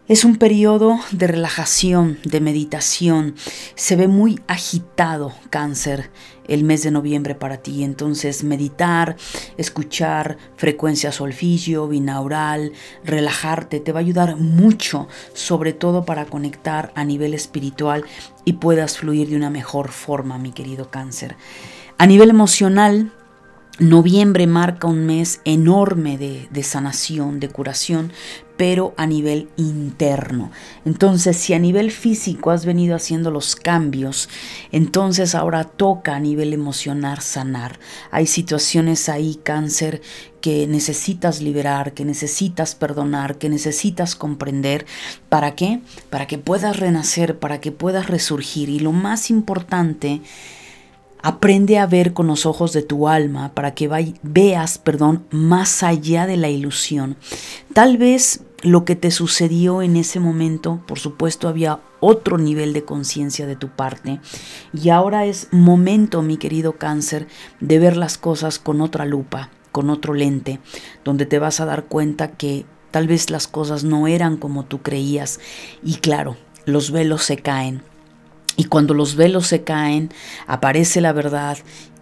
[0.07, 3.35] es un periodo de relajación, de meditación.
[3.75, 6.09] Se ve muy agitado cáncer
[6.47, 7.83] el mes de noviembre para ti.
[7.83, 9.17] Entonces meditar,
[9.57, 12.71] escuchar frecuencia solfigio, binaural,
[13.03, 18.05] relajarte, te va a ayudar mucho, sobre todo para conectar a nivel espiritual
[18.45, 21.35] y puedas fluir de una mejor forma, mi querido cáncer.
[21.97, 23.11] A nivel emocional,
[23.79, 28.11] Noviembre marca un mes enorme de, sanación, de curación,
[28.57, 30.51] pero a nivel interno.
[30.83, 34.27] Entonces, si a nivel físico has venido haciendo los cambios,
[34.71, 37.79] entonces ahora toca a nivel emocional sanar.
[38.11, 40.01] Hay situaciones ahí, cáncer,
[40.41, 44.85] que necesitas liberar, que necesitas perdonar, que necesitas comprender.
[45.29, 45.81] ¿Para qué?
[46.09, 48.69] Para que puedas renacer, para que puedas resurgir.
[48.69, 50.21] Y lo más importante
[51.27, 53.89] Aprende a ver con los ojos de tu alma para que
[54.23, 57.17] veas, perdón, más allá de la ilusión.
[57.73, 62.85] Tal vez lo que te sucedió en ese momento, por supuesto, había otro nivel de
[62.85, 64.21] conciencia de tu parte.
[64.71, 67.27] Y ahora es momento, mi querido cáncer,
[67.59, 70.61] de ver las cosas con otra lupa, con otro lente,
[71.03, 74.81] donde te vas a dar cuenta que tal vez las cosas no eran como tú
[74.81, 75.41] creías.
[75.83, 77.81] Y claro, los velos se caen
[78.57, 80.09] y cuando los velos se caen,
[80.47, 81.57] aparece la verdad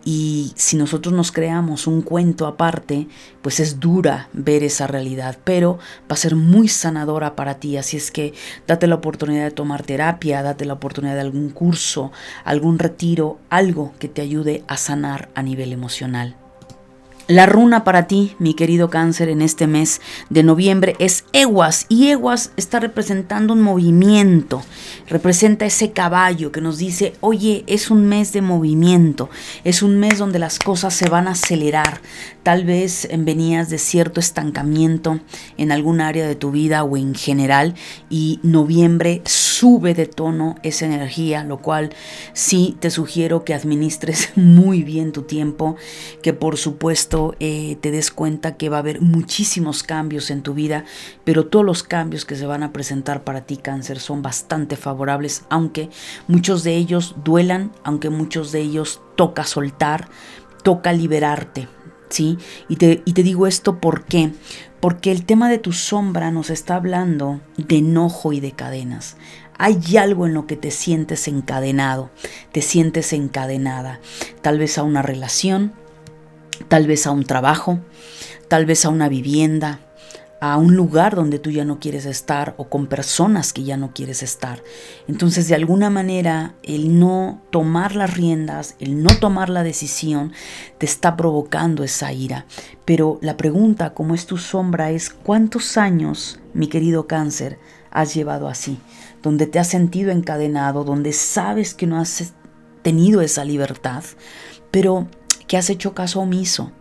[0.07, 3.07] y si nosotros nos creamos un cuento aparte,
[3.41, 7.75] pues es dura ver esa realidad, pero va a ser muy sanadora para ti.
[7.75, 8.33] Así es que
[8.67, 12.11] date la oportunidad de tomar terapia, date la oportunidad de algún curso,
[12.43, 16.35] algún retiro, algo que te ayude a sanar a nivel emocional.
[17.27, 22.09] La runa para ti, mi querido cáncer, en este mes de noviembre es Eguas y
[22.09, 24.61] Eguas está representando un movimiento,
[25.07, 29.31] representa ese caballo que nos dice, oye, es un mes de movimiento,
[29.63, 31.99] es un mes donde las cosas se van a acelerar,
[32.43, 35.19] tal vez venías de cierto estancamiento
[35.57, 37.73] en algún área de tu vida o en general
[38.07, 41.89] y noviembre sube de tono esa energía, lo cual
[42.33, 45.75] sí te sugiero que administres muy bien tu tiempo,
[46.21, 50.53] que por supuesto eh, te des cuenta que va a haber muchísimos cambios en tu
[50.53, 50.85] vida,
[51.23, 55.43] pero todos los cambios que se van a presentar para ti, cáncer, son bastante favorables,
[55.49, 55.89] aunque
[56.27, 60.07] muchos de ellos duelan, aunque muchos de ellos toca soltar,
[60.63, 61.67] toca liberarte.
[62.07, 62.37] ¿Sí?
[62.69, 64.31] Y te, y te digo esto ¿por qué?
[64.85, 69.17] porque el tema de tu sombra nos está hablando de enojo y de cadenas.
[69.57, 72.11] Hay algo en lo que te sientes encadenado,
[72.51, 73.99] te sientes encadenada,
[74.43, 75.73] tal vez a una relación,
[76.67, 77.79] tal vez a un trabajo,
[78.47, 79.79] tal vez a una vivienda,
[80.41, 83.93] a un lugar donde tú ya no quieres estar o con personas que ya no
[83.93, 84.61] quieres estar.
[85.07, 90.33] Entonces, de alguna manera, el no tomar las riendas, el no tomar la decisión,
[90.77, 92.45] te está provocando esa ira.
[92.83, 97.57] Pero la pregunta, como es tu sombra, es ¿cuántos años, mi querido cáncer,
[97.89, 98.77] has llevado así?
[99.23, 102.33] Donde te has sentido encadenado, donde sabes que no has
[102.83, 104.03] tenido esa libertad,
[104.69, 105.07] pero
[105.47, 106.71] que has hecho caso omiso,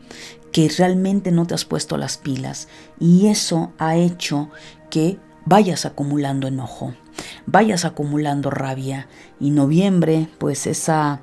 [0.53, 2.69] que realmente no te has puesto las pilas.
[3.01, 4.51] Y eso ha hecho
[4.91, 6.95] que vayas acumulando enojo,
[7.47, 9.09] vayas acumulando rabia.
[9.41, 11.23] Y noviembre pues esa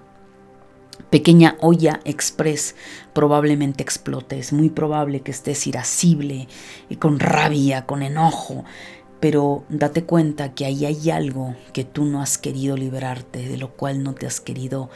[1.09, 2.75] pequeña olla express
[3.13, 6.47] probablemente explote, es muy probable que estés irascible
[6.89, 8.63] y con rabia, con enojo.
[9.19, 13.69] Pero date cuenta que ahí hay algo que tú no has querido liberarte, de lo
[13.75, 14.89] cual no te has querido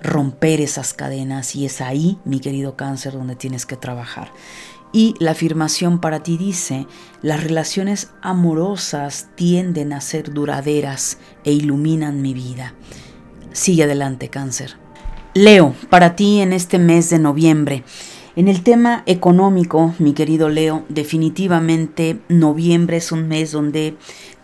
[0.00, 4.30] romper esas cadenas y es ahí, mi querido cáncer, donde tienes que trabajar.
[4.92, 6.86] Y la afirmación para ti dice,
[7.20, 12.74] las relaciones amorosas tienden a ser duraderas e iluminan mi vida.
[13.52, 14.76] Sigue adelante, cáncer.
[15.34, 17.84] Leo, para ti en este mes de noviembre,
[18.34, 23.96] en el tema económico, mi querido Leo, definitivamente noviembre es un mes donde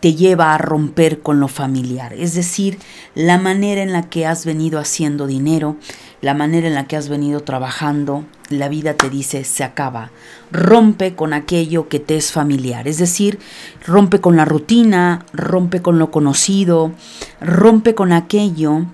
[0.05, 2.79] te lleva a romper con lo familiar, es decir,
[3.15, 5.77] la manera en la que has venido haciendo dinero,
[6.21, 10.11] la manera en la que has venido trabajando, la vida te dice se acaba,
[10.53, 13.39] rompe con aquello que te es familiar, es decir,
[13.87, 16.93] rompe con la rutina, rompe con lo conocido,
[17.41, 18.85] rompe con aquello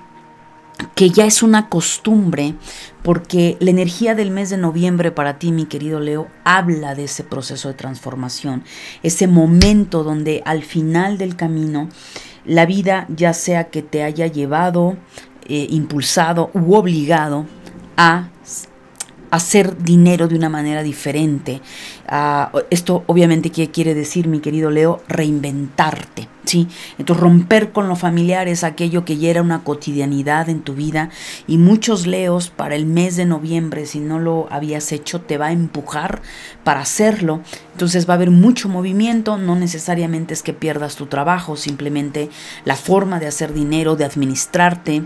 [0.94, 2.54] que ya es una costumbre,
[3.02, 7.24] porque la energía del mes de noviembre para ti, mi querido Leo, habla de ese
[7.24, 8.64] proceso de transformación,
[9.02, 11.88] ese momento donde al final del camino
[12.44, 14.96] la vida ya sea que te haya llevado,
[15.46, 17.46] eh, impulsado u obligado
[17.96, 18.28] a
[19.30, 21.60] hacer dinero de una manera diferente.
[22.08, 26.28] Ah, esto obviamente ¿qué quiere decir, mi querido Leo, reinventarte.
[26.44, 26.68] ¿sí?
[26.98, 31.10] Entonces romper con lo familiar es aquello que ya era una cotidianidad en tu vida
[31.46, 35.46] y muchos Leos para el mes de noviembre, si no lo habías hecho, te va
[35.46, 36.22] a empujar
[36.64, 37.40] para hacerlo.
[37.72, 42.30] Entonces va a haber mucho movimiento, no necesariamente es que pierdas tu trabajo, simplemente
[42.64, 45.04] la forma de hacer dinero, de administrarte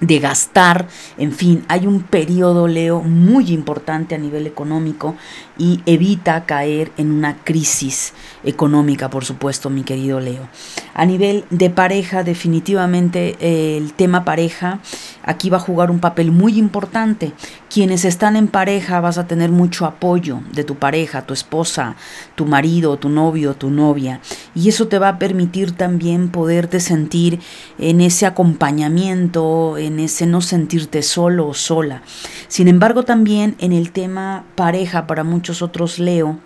[0.00, 5.16] de gastar, en fin, hay un periodo, Leo, muy importante a nivel económico
[5.56, 8.12] y evita caer en una crisis
[8.46, 10.48] económica, por supuesto, mi querido Leo.
[10.94, 14.80] A nivel de pareja, definitivamente eh, el tema pareja
[15.22, 17.32] aquí va a jugar un papel muy importante.
[17.68, 21.96] Quienes están en pareja vas a tener mucho apoyo de tu pareja, tu esposa,
[22.36, 24.20] tu marido, tu novio, tu novia.
[24.54, 27.40] Y eso te va a permitir también poderte sentir
[27.78, 32.02] en ese acompañamiento, en ese no sentirte solo o sola.
[32.48, 36.38] Sin embargo, también en el tema pareja, para muchos otros leo,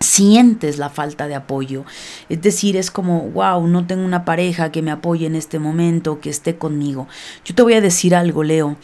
[0.00, 1.84] sientes la falta de apoyo.
[2.28, 6.20] Es decir, es como, wow, no tengo una pareja que me apoye en este momento,
[6.20, 7.08] que esté conmigo.
[7.44, 8.76] Yo te voy a decir algo, Leo.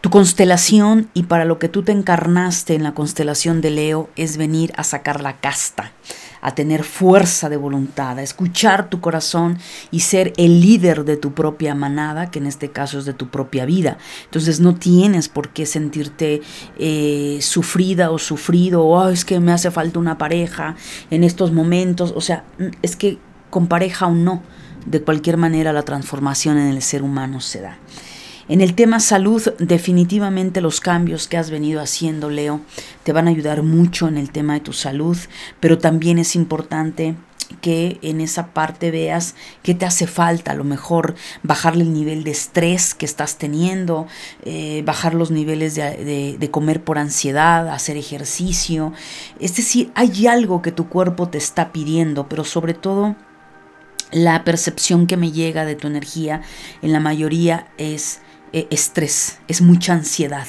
[0.00, 4.36] Tu constelación y para lo que tú te encarnaste en la constelación de Leo es
[4.36, 5.92] venir a sacar la casta,
[6.40, 9.58] a tener fuerza de voluntad, a escuchar tu corazón
[9.90, 13.28] y ser el líder de tu propia manada, que en este caso es de tu
[13.28, 13.98] propia vida.
[14.24, 16.42] Entonces no tienes por qué sentirte
[16.78, 20.76] eh, sufrida o sufrido, o oh, es que me hace falta una pareja
[21.10, 22.12] en estos momentos.
[22.16, 22.44] O sea,
[22.82, 23.18] es que
[23.50, 24.42] con pareja o no,
[24.86, 27.78] de cualquier manera la transformación en el ser humano se da.
[28.48, 32.60] En el tema salud, definitivamente los cambios que has venido haciendo, Leo,
[33.02, 35.16] te van a ayudar mucho en el tema de tu salud,
[35.58, 37.16] pero también es importante
[37.60, 42.22] que en esa parte veas qué te hace falta, a lo mejor bajarle el nivel
[42.22, 44.06] de estrés que estás teniendo,
[44.44, 48.92] eh, bajar los niveles de, de, comer por ansiedad, hacer ejercicio.
[49.40, 53.16] Es decir, hay algo que tu cuerpo te está pidiendo, pero sobre todo
[54.12, 56.42] la percepción que me llega de tu energía
[56.82, 58.20] en la mayoría es
[58.52, 60.46] eh, estrés, es mucha ansiedad.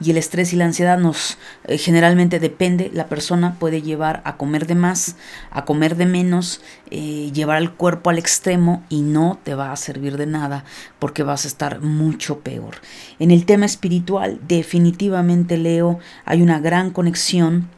[0.00, 4.36] Y el estrés y la ansiedad nos eh, generalmente depende, la persona puede llevar a
[4.36, 5.16] comer de más,
[5.50, 9.76] a comer de menos, eh, llevar al cuerpo al extremo y no te va a
[9.76, 10.64] servir de nada
[10.98, 12.76] porque vas a estar mucho peor.
[13.18, 17.68] En el tema espiritual, definitivamente Leo, hay una gran conexión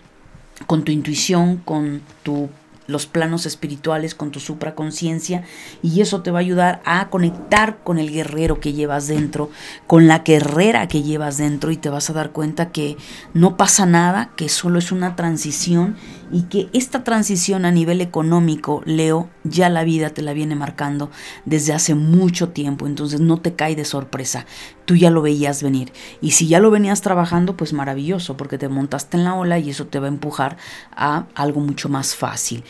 [0.67, 2.51] con tu intuición, con tu
[2.91, 5.45] los planos espirituales con tu supraconciencia
[5.83, 9.51] y eso te va a ayudar a conectar con el guerrero que llevas dentro,
[9.87, 12.97] con la guerrera que llevas dentro y te vas a dar cuenta que
[13.33, 15.97] no pasa nada, que solo es una transición
[16.33, 21.11] y que esta transición a nivel económico, Leo, ya la vida te la viene marcando
[21.45, 24.47] desde hace mucho tiempo, entonces no te cae de sorpresa,
[24.85, 28.69] tú ya lo veías venir y si ya lo venías trabajando, pues maravilloso, porque te
[28.69, 30.57] montaste en la ola y eso te va a empujar
[30.93, 32.65] a algo mucho más fácil.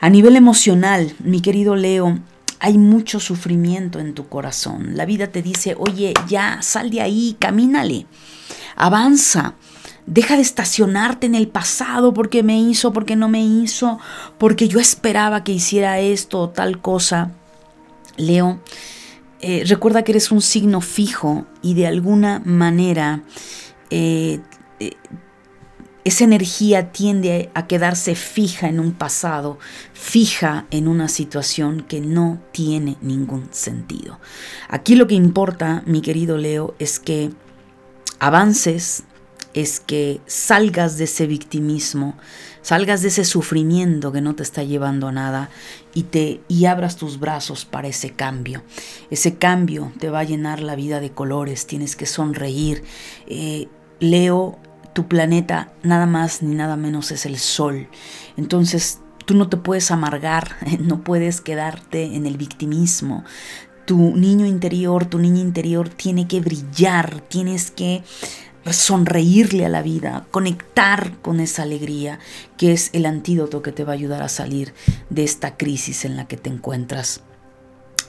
[0.00, 2.18] A nivel emocional, mi querido Leo,
[2.58, 4.96] hay mucho sufrimiento en tu corazón.
[4.96, 8.06] La vida te dice, oye, ya sal de ahí, camínale,
[8.76, 9.54] avanza.
[10.10, 14.00] Deja de estacionarte en el pasado porque me hizo, porque no me hizo,
[14.38, 17.30] porque yo esperaba que hiciera esto o tal cosa.
[18.16, 18.60] Leo,
[19.40, 23.22] eh, recuerda que eres un signo fijo y de alguna manera
[23.90, 24.40] eh,
[24.80, 24.96] eh,
[26.02, 29.60] esa energía tiende a quedarse fija en un pasado,
[29.92, 34.18] fija en una situación que no tiene ningún sentido.
[34.68, 37.30] Aquí lo que importa, mi querido Leo, es que
[38.18, 39.04] avances,
[39.54, 42.16] es que salgas de ese victimismo,
[42.62, 45.50] salgas de ese sufrimiento que no te está llevando a nada
[45.94, 48.62] y te y abras tus brazos para ese cambio.
[49.10, 52.84] Ese cambio te va a llenar la vida de colores, tienes que sonreír.
[53.26, 54.58] Eh, Leo,
[54.92, 57.88] tu planeta nada más ni nada menos es el sol.
[58.36, 63.24] Entonces tú no te puedes amargar, no puedes quedarte en el victimismo.
[63.84, 68.04] Tu niño interior, tu niña interior tiene que brillar, tienes que
[68.72, 72.18] sonreírle a la vida, conectar con esa alegría,
[72.56, 74.74] que es el antídoto que te va a ayudar a salir
[75.08, 77.22] de esta crisis en la que te encuentras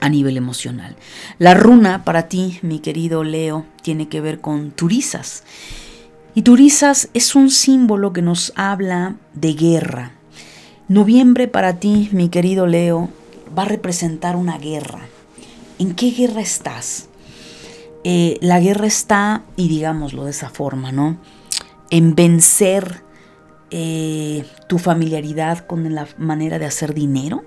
[0.02, 0.96] a nivel emocional.
[1.38, 5.44] La runa para ti, mi querido Leo, tiene que ver con turizas.
[6.34, 10.12] Y turizas es un símbolo que nos habla de guerra.
[10.88, 13.10] Noviembre para ti, mi querido Leo,
[13.58, 15.02] va a representar una guerra.
[15.78, 17.08] ¿En qué guerra estás?
[18.04, 21.18] Eh, la guerra está, y digámoslo de esa forma, ¿no?
[21.90, 23.04] En vencer
[23.70, 27.44] eh, tu familiaridad con la manera de hacer dinero.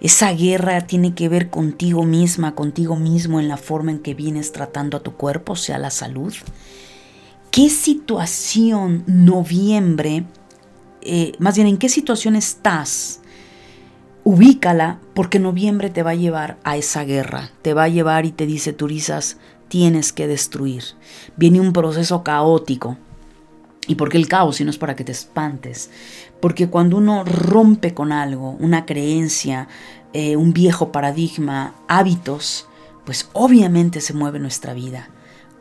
[0.00, 4.50] Esa guerra tiene que ver contigo misma, contigo mismo en la forma en que vienes
[4.52, 6.34] tratando a tu cuerpo, o sea, la salud.
[7.52, 10.24] ¿Qué situación noviembre,
[11.02, 13.21] eh, más bien en qué situación estás
[14.24, 18.32] ubícala porque noviembre te va a llevar a esa guerra, te va a llevar y
[18.32, 20.84] te dice Turizas, tienes que destruir.
[21.36, 22.98] Viene un proceso caótico.
[23.88, 24.56] ¿Y por qué el caos?
[24.56, 25.90] Si no es para que te espantes.
[26.40, 29.66] Porque cuando uno rompe con algo, una creencia,
[30.12, 32.68] eh, un viejo paradigma, hábitos,
[33.04, 35.10] pues obviamente se mueve nuestra vida.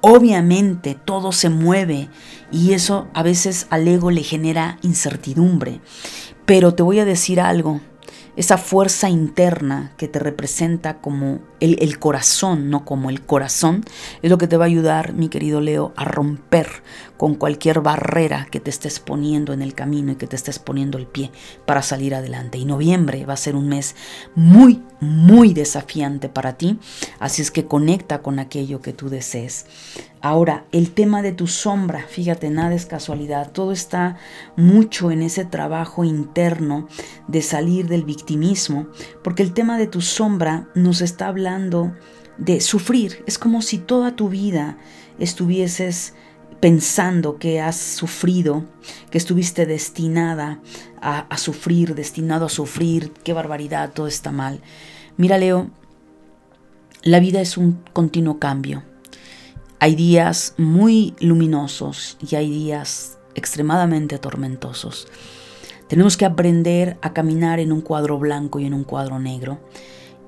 [0.02, 2.10] Obviamente todo se mueve
[2.52, 5.80] y eso a veces al ego le genera incertidumbre.
[6.46, 7.82] Pero te voy a decir algo,
[8.36, 13.84] esa fuerza interna que te representa como el, corazón, no como el corazón,
[14.22, 16.68] es lo que te va a ayudar, mi querido Leo, a romper
[17.22, 20.98] con cualquier barrera que te estés poniendo en el camino y que te estés poniendo
[20.98, 21.30] el pie
[21.68, 22.58] para salir adelante.
[22.58, 23.96] Y noviembre va a ser un mes
[24.34, 26.80] muy, muy desafiante para ti,
[27.20, 29.68] así es que conecta con aquello que tú desees.
[30.20, 34.18] Ahora, el tema de tu sombra, fíjate, nada es casualidad, todo está
[34.56, 36.88] mucho en ese trabajo interno
[37.28, 38.88] de salir del victimismo,
[39.24, 41.94] porque el tema de tu sombra nos está hablando
[42.40, 43.24] de sufrir.
[43.28, 44.80] Es como si toda tu vida
[45.20, 46.16] estuvieses
[46.62, 48.66] pensando que has sufrido,
[49.10, 50.62] que estuviste destinada
[51.02, 54.62] a, sufrir, destinado a sufrir, qué barbaridad, todo está mal.
[55.18, 55.72] Mira, Leo,
[57.02, 58.84] la vida es un continuo cambio.
[59.80, 65.08] Hay días muy luminosos y hay días extremadamente tormentosos.
[65.88, 69.60] Tenemos que aprender a caminar en un cuadro blanco y en un cuadro negro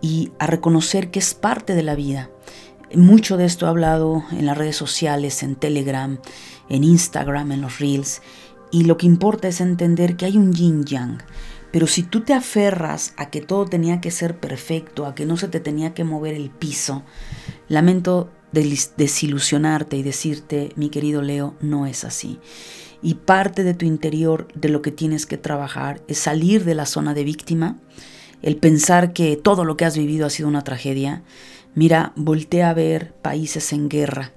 [0.01, 2.31] y a reconocer que es parte de la vida.
[2.95, 6.19] Mucho de esto he hablado en las redes sociales, en Telegram,
[6.69, 8.21] en Instagram, en los Reels,
[8.71, 11.17] y lo que importa es entender que hay un yin yang.
[11.71, 15.37] Pero si tú te aferras a que todo tenía que ser perfecto, a que no
[15.37, 17.01] se te tenía que mover el piso,
[17.67, 22.39] lamento desilusionarte y decirte, mi querido Leo, no es así.
[23.01, 26.85] Y parte de tu interior de lo que tienes que trabajar es salir de la
[26.85, 27.79] zona de víctima,
[28.43, 31.23] el pensar que todo lo que has vivido ha sido una tragedia.
[31.75, 34.31] Mira, voltea a ver países en guerra,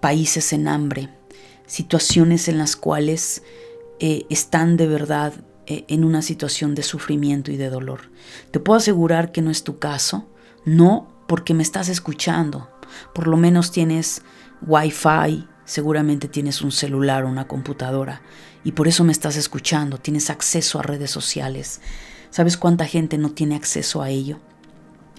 [0.00, 1.10] países en hambre,
[1.66, 3.42] situaciones en las cuales
[4.00, 5.34] eh, están de verdad
[5.66, 8.10] eh, en una situación de sufrimiento y de dolor.
[8.52, 10.28] Te puedo asegurar que no es tu caso,
[10.64, 12.70] no porque me estás escuchando,
[13.14, 14.22] por lo menos tienes
[14.62, 18.22] wifi, seguramente tienes un celular o una computadora
[18.64, 21.80] y por eso me estás escuchando, tienes acceso a redes sociales.
[22.30, 24.40] ¿Sabes cuánta gente no tiene acceso a ello?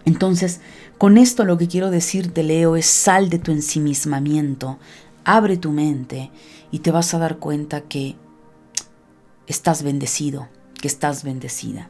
[0.06, 0.62] Entonces,
[0.98, 4.80] con esto lo que quiero decirte, Leo, es sal de tu ensimismamiento,
[5.26, 6.32] abre tu mente
[6.72, 8.16] y te vas a dar cuenta que
[9.48, 10.48] estás bendecido,
[10.82, 11.90] que estás bendecida.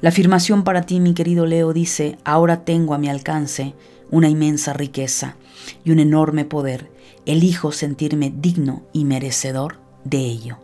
[0.00, 3.74] La afirmación para ti, mi querido Leo, dice, ahora tengo a mi alcance
[4.10, 5.36] una inmensa riqueza
[5.84, 6.90] y un enorme poder.
[7.26, 10.58] Elijo sentirme digno y merecedor de ello.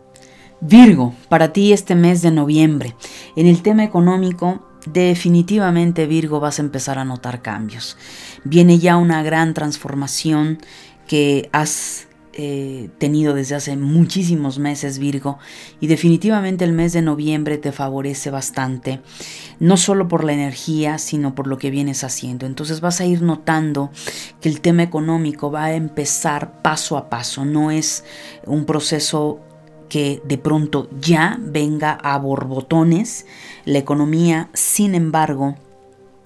[0.59, 2.95] Virgo, para ti este mes de noviembre,
[3.35, 7.97] en el tema económico, definitivamente Virgo vas a empezar a notar cambios.
[8.43, 10.59] Viene ya una gran transformación
[11.07, 12.07] que has
[12.39, 15.39] eh, tenido desde hace muchísimos meses Virgo
[15.79, 19.01] y definitivamente el mes de noviembre te favorece bastante,
[19.59, 22.45] no solo por la energía, sino por lo que vienes haciendo.
[22.45, 23.89] Entonces vas a ir notando
[24.39, 28.03] que el tema económico va a empezar paso a paso, no es
[28.45, 29.39] un proceso
[29.89, 33.25] que de pronto ya venga a borbotones
[33.65, 35.55] la economía, sin embargo,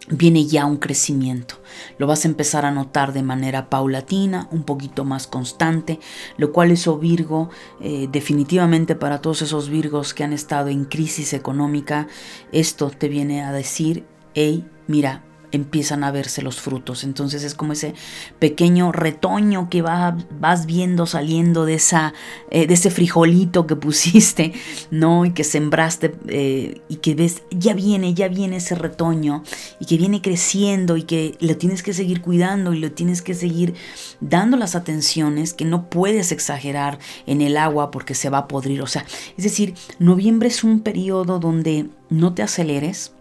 [0.09, 1.55] viene ya un crecimiento.
[1.97, 5.99] Lo vas a empezar a notar de manera paulatina, un poquito más constante,
[6.37, 7.49] lo cual eso Virgo,
[7.79, 12.07] eh, definitivamente para todos esos Virgos que han estado en crisis económica,
[12.51, 17.03] esto te viene a decir, hey, mira, empiezan a verse los frutos.
[17.03, 17.93] Entonces es como ese
[18.39, 22.13] pequeño retoño que va, vas viendo saliendo de, esa,
[22.49, 24.53] eh, de ese frijolito que pusiste,
[24.89, 25.25] ¿no?
[25.25, 29.43] Y que sembraste eh, y que ves, ya viene, ya viene ese retoño
[29.79, 33.33] y que viene creciendo y que lo tienes que seguir cuidando y lo tienes que
[33.33, 33.75] seguir
[34.19, 38.81] dando las atenciones que no puedes exagerar en el agua porque se va a podrir.
[38.81, 39.05] O sea,
[39.37, 43.13] es decir, noviembre es un periodo donde no te aceleres,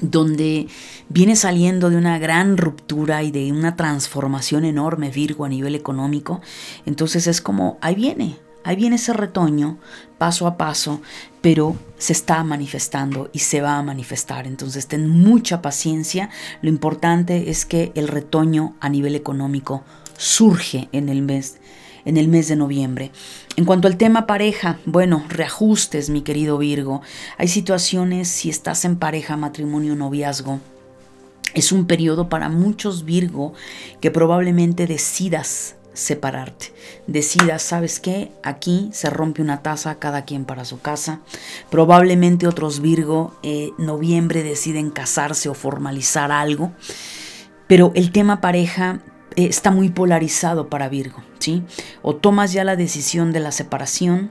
[0.00, 0.68] donde
[1.08, 6.40] viene saliendo de una gran ruptura y de una transformación enorme Virgo a nivel económico.
[6.86, 9.78] Entonces es como, ahí viene, ahí viene ese retoño,
[10.18, 11.00] paso a paso,
[11.40, 14.46] pero se está manifestando y se va a manifestar.
[14.46, 16.30] Entonces ten mucha paciencia.
[16.62, 19.84] Lo importante es que el retoño a nivel económico
[20.16, 21.58] surge en el mes
[22.04, 23.10] en el mes de noviembre.
[23.56, 27.02] En cuanto al tema pareja, bueno, reajustes, mi querido Virgo.
[27.38, 30.60] Hay situaciones, si estás en pareja, matrimonio, noviazgo,
[31.54, 33.54] es un periodo para muchos Virgo
[34.00, 36.74] que probablemente decidas separarte.
[37.06, 38.32] Decidas, ¿sabes qué?
[38.42, 41.20] Aquí se rompe una taza, cada quien para su casa.
[41.70, 46.72] Probablemente otros Virgo, eh, noviembre deciden casarse o formalizar algo.
[47.68, 49.00] Pero el tema pareja
[49.36, 51.22] eh, está muy polarizado para Virgo,
[52.02, 54.30] O tomas ya la decisión de la separación,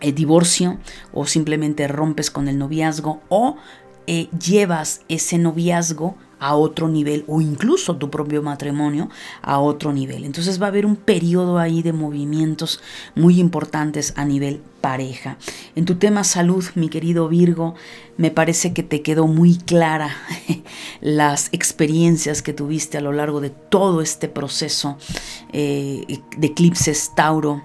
[0.00, 0.78] el divorcio,
[1.12, 3.56] o simplemente rompes con el noviazgo, o
[4.06, 9.08] eh, llevas ese noviazgo a otro nivel o incluso tu propio matrimonio
[9.42, 10.24] a otro nivel.
[10.24, 12.80] Entonces va a haber un periodo ahí de movimientos
[13.14, 15.36] muy importantes a nivel pareja.
[15.76, 17.74] En tu tema salud, mi querido Virgo,
[18.16, 20.16] me parece que te quedó muy clara
[21.00, 24.96] las experiencias que tuviste a lo largo de todo este proceso
[25.52, 27.62] eh, de eclipses Tauro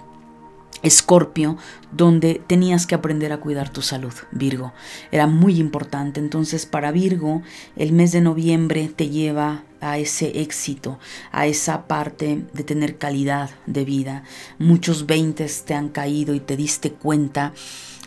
[0.86, 1.56] Escorpio,
[1.92, 4.72] donde tenías que aprender a cuidar tu salud, Virgo.
[5.10, 6.20] Era muy importante.
[6.20, 7.42] Entonces, para Virgo,
[7.76, 10.98] el mes de noviembre te lleva a ese éxito,
[11.32, 14.24] a esa parte de tener calidad de vida.
[14.58, 17.52] Muchos veintes te han caído y te diste cuenta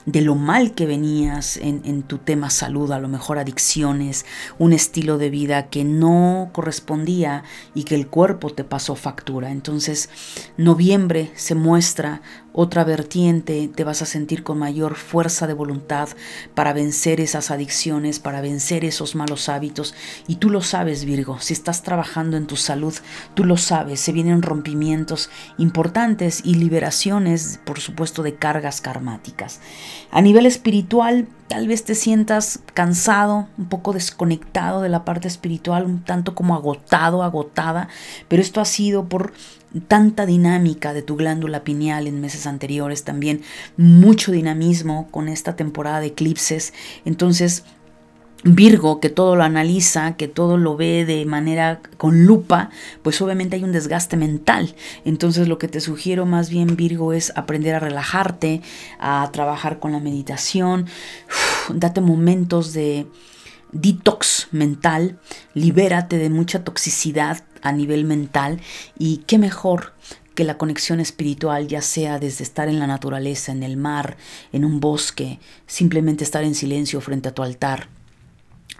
[0.05, 4.25] de lo mal que venías en, en, tu tema salud, a lo mejor adicciones,
[4.57, 7.43] un estilo de vida que no correspondía
[7.75, 9.51] y que el cuerpo te pasó factura.
[9.51, 10.09] Entonces,
[10.57, 12.21] noviembre se muestra
[12.59, 16.09] otra vertiente, te vas a sentir con mayor fuerza de voluntad
[16.55, 19.95] para vencer esas adicciones, para vencer esos malos hábitos.
[20.27, 22.93] Y tú lo sabes, Virgo, si estás trabajando en tu salud,
[23.33, 29.61] tú lo sabes, se vienen rompimientos importantes y liberaciones, por supuesto, de cargas karmáticas.
[30.11, 35.83] A nivel espiritual, tal vez te sientas cansado, un poco desconectado de la parte espiritual,
[35.83, 37.89] un tanto como agotado, agotada,
[38.27, 39.33] pero esto ha sido por
[39.87, 43.41] tanta dinámica de tu glándula pineal en meses anteriores, también
[43.77, 46.71] mucho dinamismo con esta temporada de eclipses.
[47.03, 47.63] Entonces,
[48.43, 52.69] Virgo, que todo lo analiza, que todo lo ve de manera con lupa,
[53.01, 54.75] pues obviamente hay un desgaste mental.
[55.03, 58.61] Entonces lo que te sugiero más bien, Virgo, es aprender a relajarte,
[58.97, 60.85] a trabajar con la meditación,
[61.73, 63.07] date momentos de
[63.73, 65.19] detox mental,
[65.53, 68.61] libérate de mucha toxicidad a nivel mental
[68.97, 69.93] y qué mejor
[70.33, 74.15] que la conexión espiritual, ya sea desde estar en la naturaleza, en el mar,
[74.53, 77.98] en un bosque, simplemente estar en silencio frente a tu altar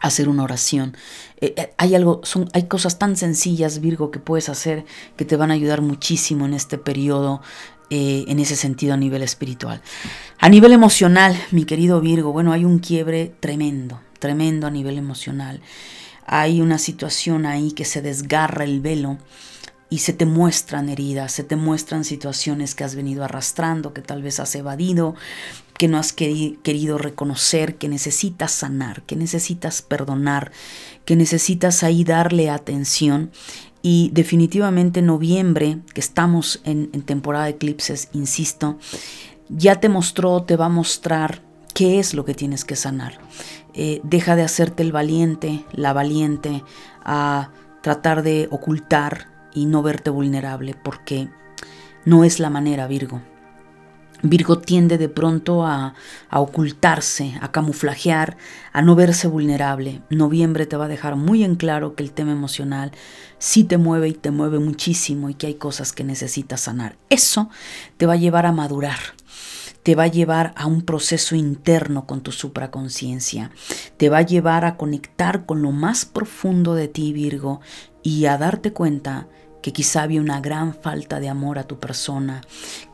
[0.02, 0.96] hacer una oración.
[1.42, 4.86] Eh, eh, hay algo, son, hay cosas tan sencillas, Virgo, que puedes hacer
[5.16, 7.42] que te van a ayudar muchísimo en este periodo,
[7.90, 9.82] eh, en ese sentido a nivel espiritual.
[10.38, 15.62] A nivel emocional, mi querido Virgo, bueno, hay un quiebre tremendo, tremendo a nivel emocional.
[16.26, 19.18] Hay una situación ahí que se desgarra el velo
[19.90, 24.22] y se te muestran heridas, se te muestran situaciones que has venido arrastrando, que tal
[24.22, 25.16] vez has evadido,
[25.80, 30.52] que no has querido reconocer, que necesitas sanar, que necesitas perdonar,
[31.06, 33.32] que necesitas ahí darle atención.
[33.82, 38.78] Y definitivamente noviembre, que estamos en, temporada de eclipses, insisto,
[39.48, 41.42] ya te mostró, te va a mostrar
[41.74, 43.18] qué es lo que tienes que sanar.
[43.74, 46.62] Eh, deja de hacerte el valiente, la valiente,
[47.06, 47.52] a
[47.82, 51.30] tratar de ocultar, y no verte vulnerable porque
[52.06, 53.22] no es la manera, Virgo.
[54.22, 55.94] Virgo tiende de pronto a,
[56.30, 58.38] ocultarse, a camuflajear,
[58.74, 60.02] a no verse vulnerable.
[60.10, 62.92] Noviembre te va a dejar muy en claro que el tema emocional
[63.38, 66.98] sí te mueve y te mueve muchísimo y que hay cosas que necesitas sanar.
[67.10, 67.50] Eso
[67.98, 69.00] te va a llevar a madurar,
[69.84, 73.52] te va a llevar a un proceso interno con tu supraconciencia,
[73.96, 77.62] te va a llevar a conectar con lo más profundo de ti, Virgo,
[78.04, 79.28] y a darte cuenta
[79.62, 82.42] que quizá había una gran falta de amor a tu persona,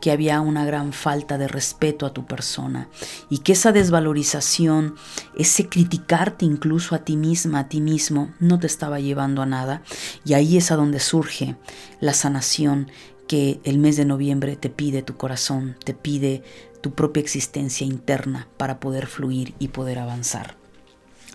[0.01, 2.89] que había una gran falta de respeto a tu persona
[3.29, 4.95] y que esa desvalorización,
[5.37, 9.81] ese criticarte incluso a ti misma, a ti mismo, no te estaba llevando a nada
[10.25, 11.55] y ahí es a donde surge
[11.99, 12.91] la sanación
[13.27, 16.43] que el mes de noviembre te pide tu corazón, te pide
[16.81, 20.55] tu propia existencia interna para poder fluir y poder avanzar.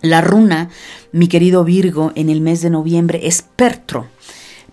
[0.01, 0.71] La runa,
[1.13, 4.09] mi querido Virgo, en el mes de noviembre es Pertro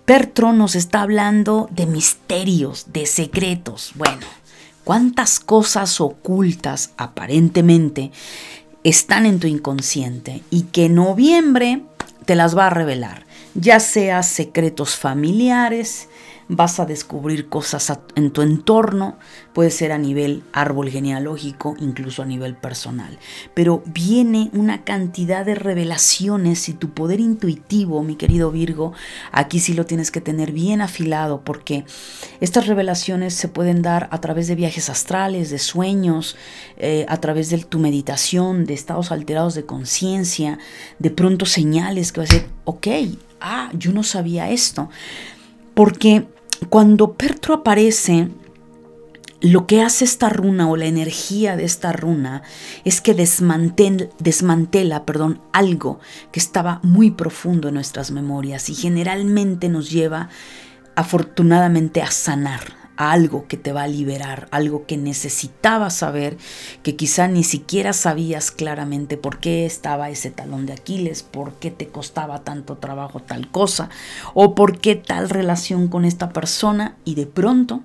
[0.08, 3.92] Pertro nos está hablando de misterios, de secretos.
[3.96, 4.26] Bueno,
[4.86, 8.14] ¿cuántas cosas ocultas aparentemente
[8.86, 11.82] están en tu inconsciente y que noviembre
[12.24, 13.26] te las va a revelar?
[13.54, 16.08] Ya sea secretos familiares,
[16.50, 19.18] vas a descubrir cosas en tu entorno,
[19.54, 23.20] puede ser a nivel árbol genealógico, incluso a nivel personal.
[23.54, 28.94] Pero viene una cantidad de revelaciones y tu poder intuitivo, mi querido Virgo,
[29.32, 31.86] aquí sí lo tienes que tener bien afilado porque
[32.40, 36.38] estas revelaciones se pueden dar a través de viajes astrales, de sueños,
[36.78, 40.60] eh, a través de tu meditación, de estados alterados de conciencia,
[41.00, 42.88] de pronto señales que va a ser, ok,
[43.42, 44.90] ah, yo no sabía esto.
[45.74, 46.26] Porque
[46.70, 48.30] cuando Pertro aparece,
[49.42, 52.42] lo que hace esta runa o la energía de esta runa
[52.84, 56.00] es que desmantela, desmantela perdón, algo
[56.32, 60.30] que estaba muy profundo en nuestras memorias y generalmente nos lleva
[60.96, 66.38] afortunadamente a sanar, algo que te va a liberar, algo que necesitabas saber,
[66.84, 71.72] que quizá ni siquiera sabías claramente por qué estaba ese talón de Aquiles, por qué
[71.72, 73.90] te costaba tanto trabajo tal cosa,
[74.34, 77.82] o por qué tal relación con esta persona, y de pronto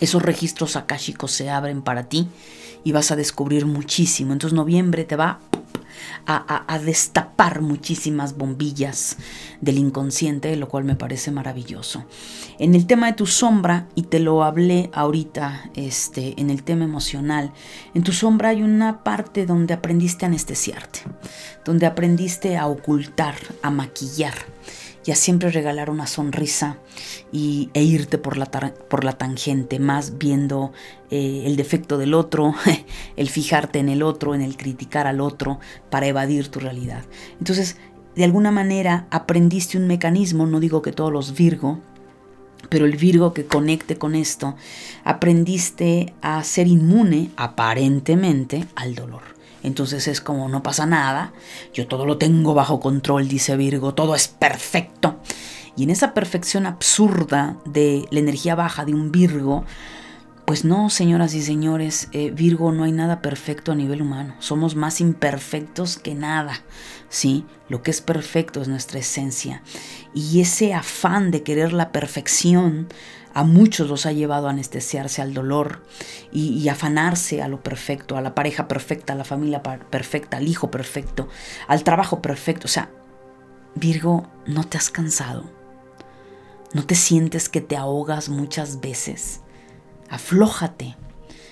[0.00, 2.28] esos registros akáshicos se abren para ti
[2.84, 4.32] y vas a descubrir muchísimo.
[4.32, 5.40] Entonces noviembre te va
[6.26, 9.16] a, destapar muchísimas bombillas
[9.60, 12.04] del inconsciente, lo cual me parece maravilloso.
[12.58, 16.84] En el tema de tu sombra, y te lo hablé ahorita este, en el tema
[16.84, 17.52] emocional,
[17.94, 21.00] en tu sombra hay una parte donde aprendiste a anestesiarte,
[21.64, 24.34] donde aprendiste a ocultar, a maquillar
[25.04, 26.78] y a siempre regalar una sonrisa
[27.32, 30.72] y, e irte por la, por la tangente, más viendo
[31.10, 32.54] eh, el defecto del otro,
[33.16, 35.58] el fijarte en el otro, en el criticar al otro
[35.90, 37.04] para evadir tu realidad.
[37.38, 37.76] Entonces,
[38.14, 41.80] de alguna manera aprendiste un mecanismo, no digo que todos los Virgo,
[42.68, 44.56] pero el Virgo que conecte con esto,
[45.04, 49.39] aprendiste a ser inmune, aparentemente, al dolor.
[49.62, 51.32] Entonces es como no pasa nada,
[51.74, 55.18] yo todo lo tengo bajo control, dice Virgo, todo es perfecto.
[55.76, 59.64] Y en esa perfección absurda de la energía baja de un Virgo,
[60.46, 64.34] Pues no, señoras y señores, eh, Virgo, no hay nada perfecto a nivel humano.
[64.40, 66.60] Somos más imperfectos que nada.
[67.10, 67.44] ¿sí?
[67.68, 69.62] Lo que es perfecto es nuestra esencia.
[70.14, 72.88] Y ese afán de querer la perfección
[73.32, 75.82] a muchos los ha llevado a anestesiarse al dolor
[76.32, 80.70] y, afanarse a lo perfecto, a la pareja perfecta, a la familia perfecta, al hijo
[80.70, 81.28] perfecto,
[81.68, 82.66] al trabajo perfecto.
[82.66, 82.90] O sea,
[83.74, 85.44] Virgo, ¿no te has cansado?
[86.72, 89.40] ¿No te sientes que te ahogas muchas veces?
[90.08, 90.96] Aflójate,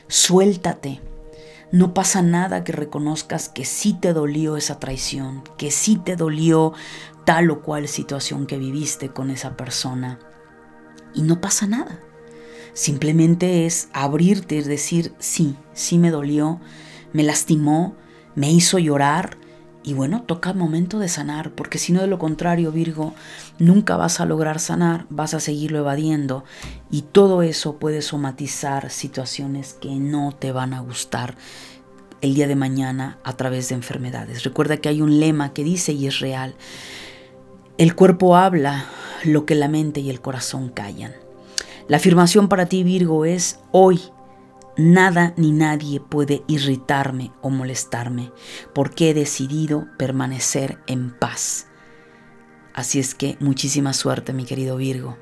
[0.08, 1.00] suéltate.
[1.70, 6.72] No pasa nada que reconozcas que sí te dolió esa traición, que sí te dolió
[7.24, 10.18] tal o cual situación que viviste con esa persona.
[11.14, 12.00] Y no pasa nada.
[12.74, 16.60] Simplemente es abrirte y decir, sí, sí me dolió,
[17.12, 17.96] me lastimó,
[18.34, 19.36] me hizo llorar,
[19.88, 23.14] y bueno, toca el momento de sanar, porque si no de lo contrario, Virgo,
[23.58, 26.44] nunca vas a lograr sanar, vas a seguirlo evadiendo
[26.90, 31.36] y todo eso puede somatizar situaciones que no te van a gustar
[32.20, 34.44] el día de mañana a través de enfermedades.
[34.44, 36.54] Recuerda que hay un lema que dice y es real,
[37.78, 38.86] el cuerpo habla
[39.24, 41.14] lo que la mente y el corazón callan.
[41.88, 44.00] La afirmación para ti, Virgo, es hoy
[44.78, 48.30] Nada ni nadie puede irritarme o molestarme,
[48.72, 51.66] porque he decidido permanecer en paz.
[52.74, 55.18] Así es que muchísima suerte, mi querido Virgo.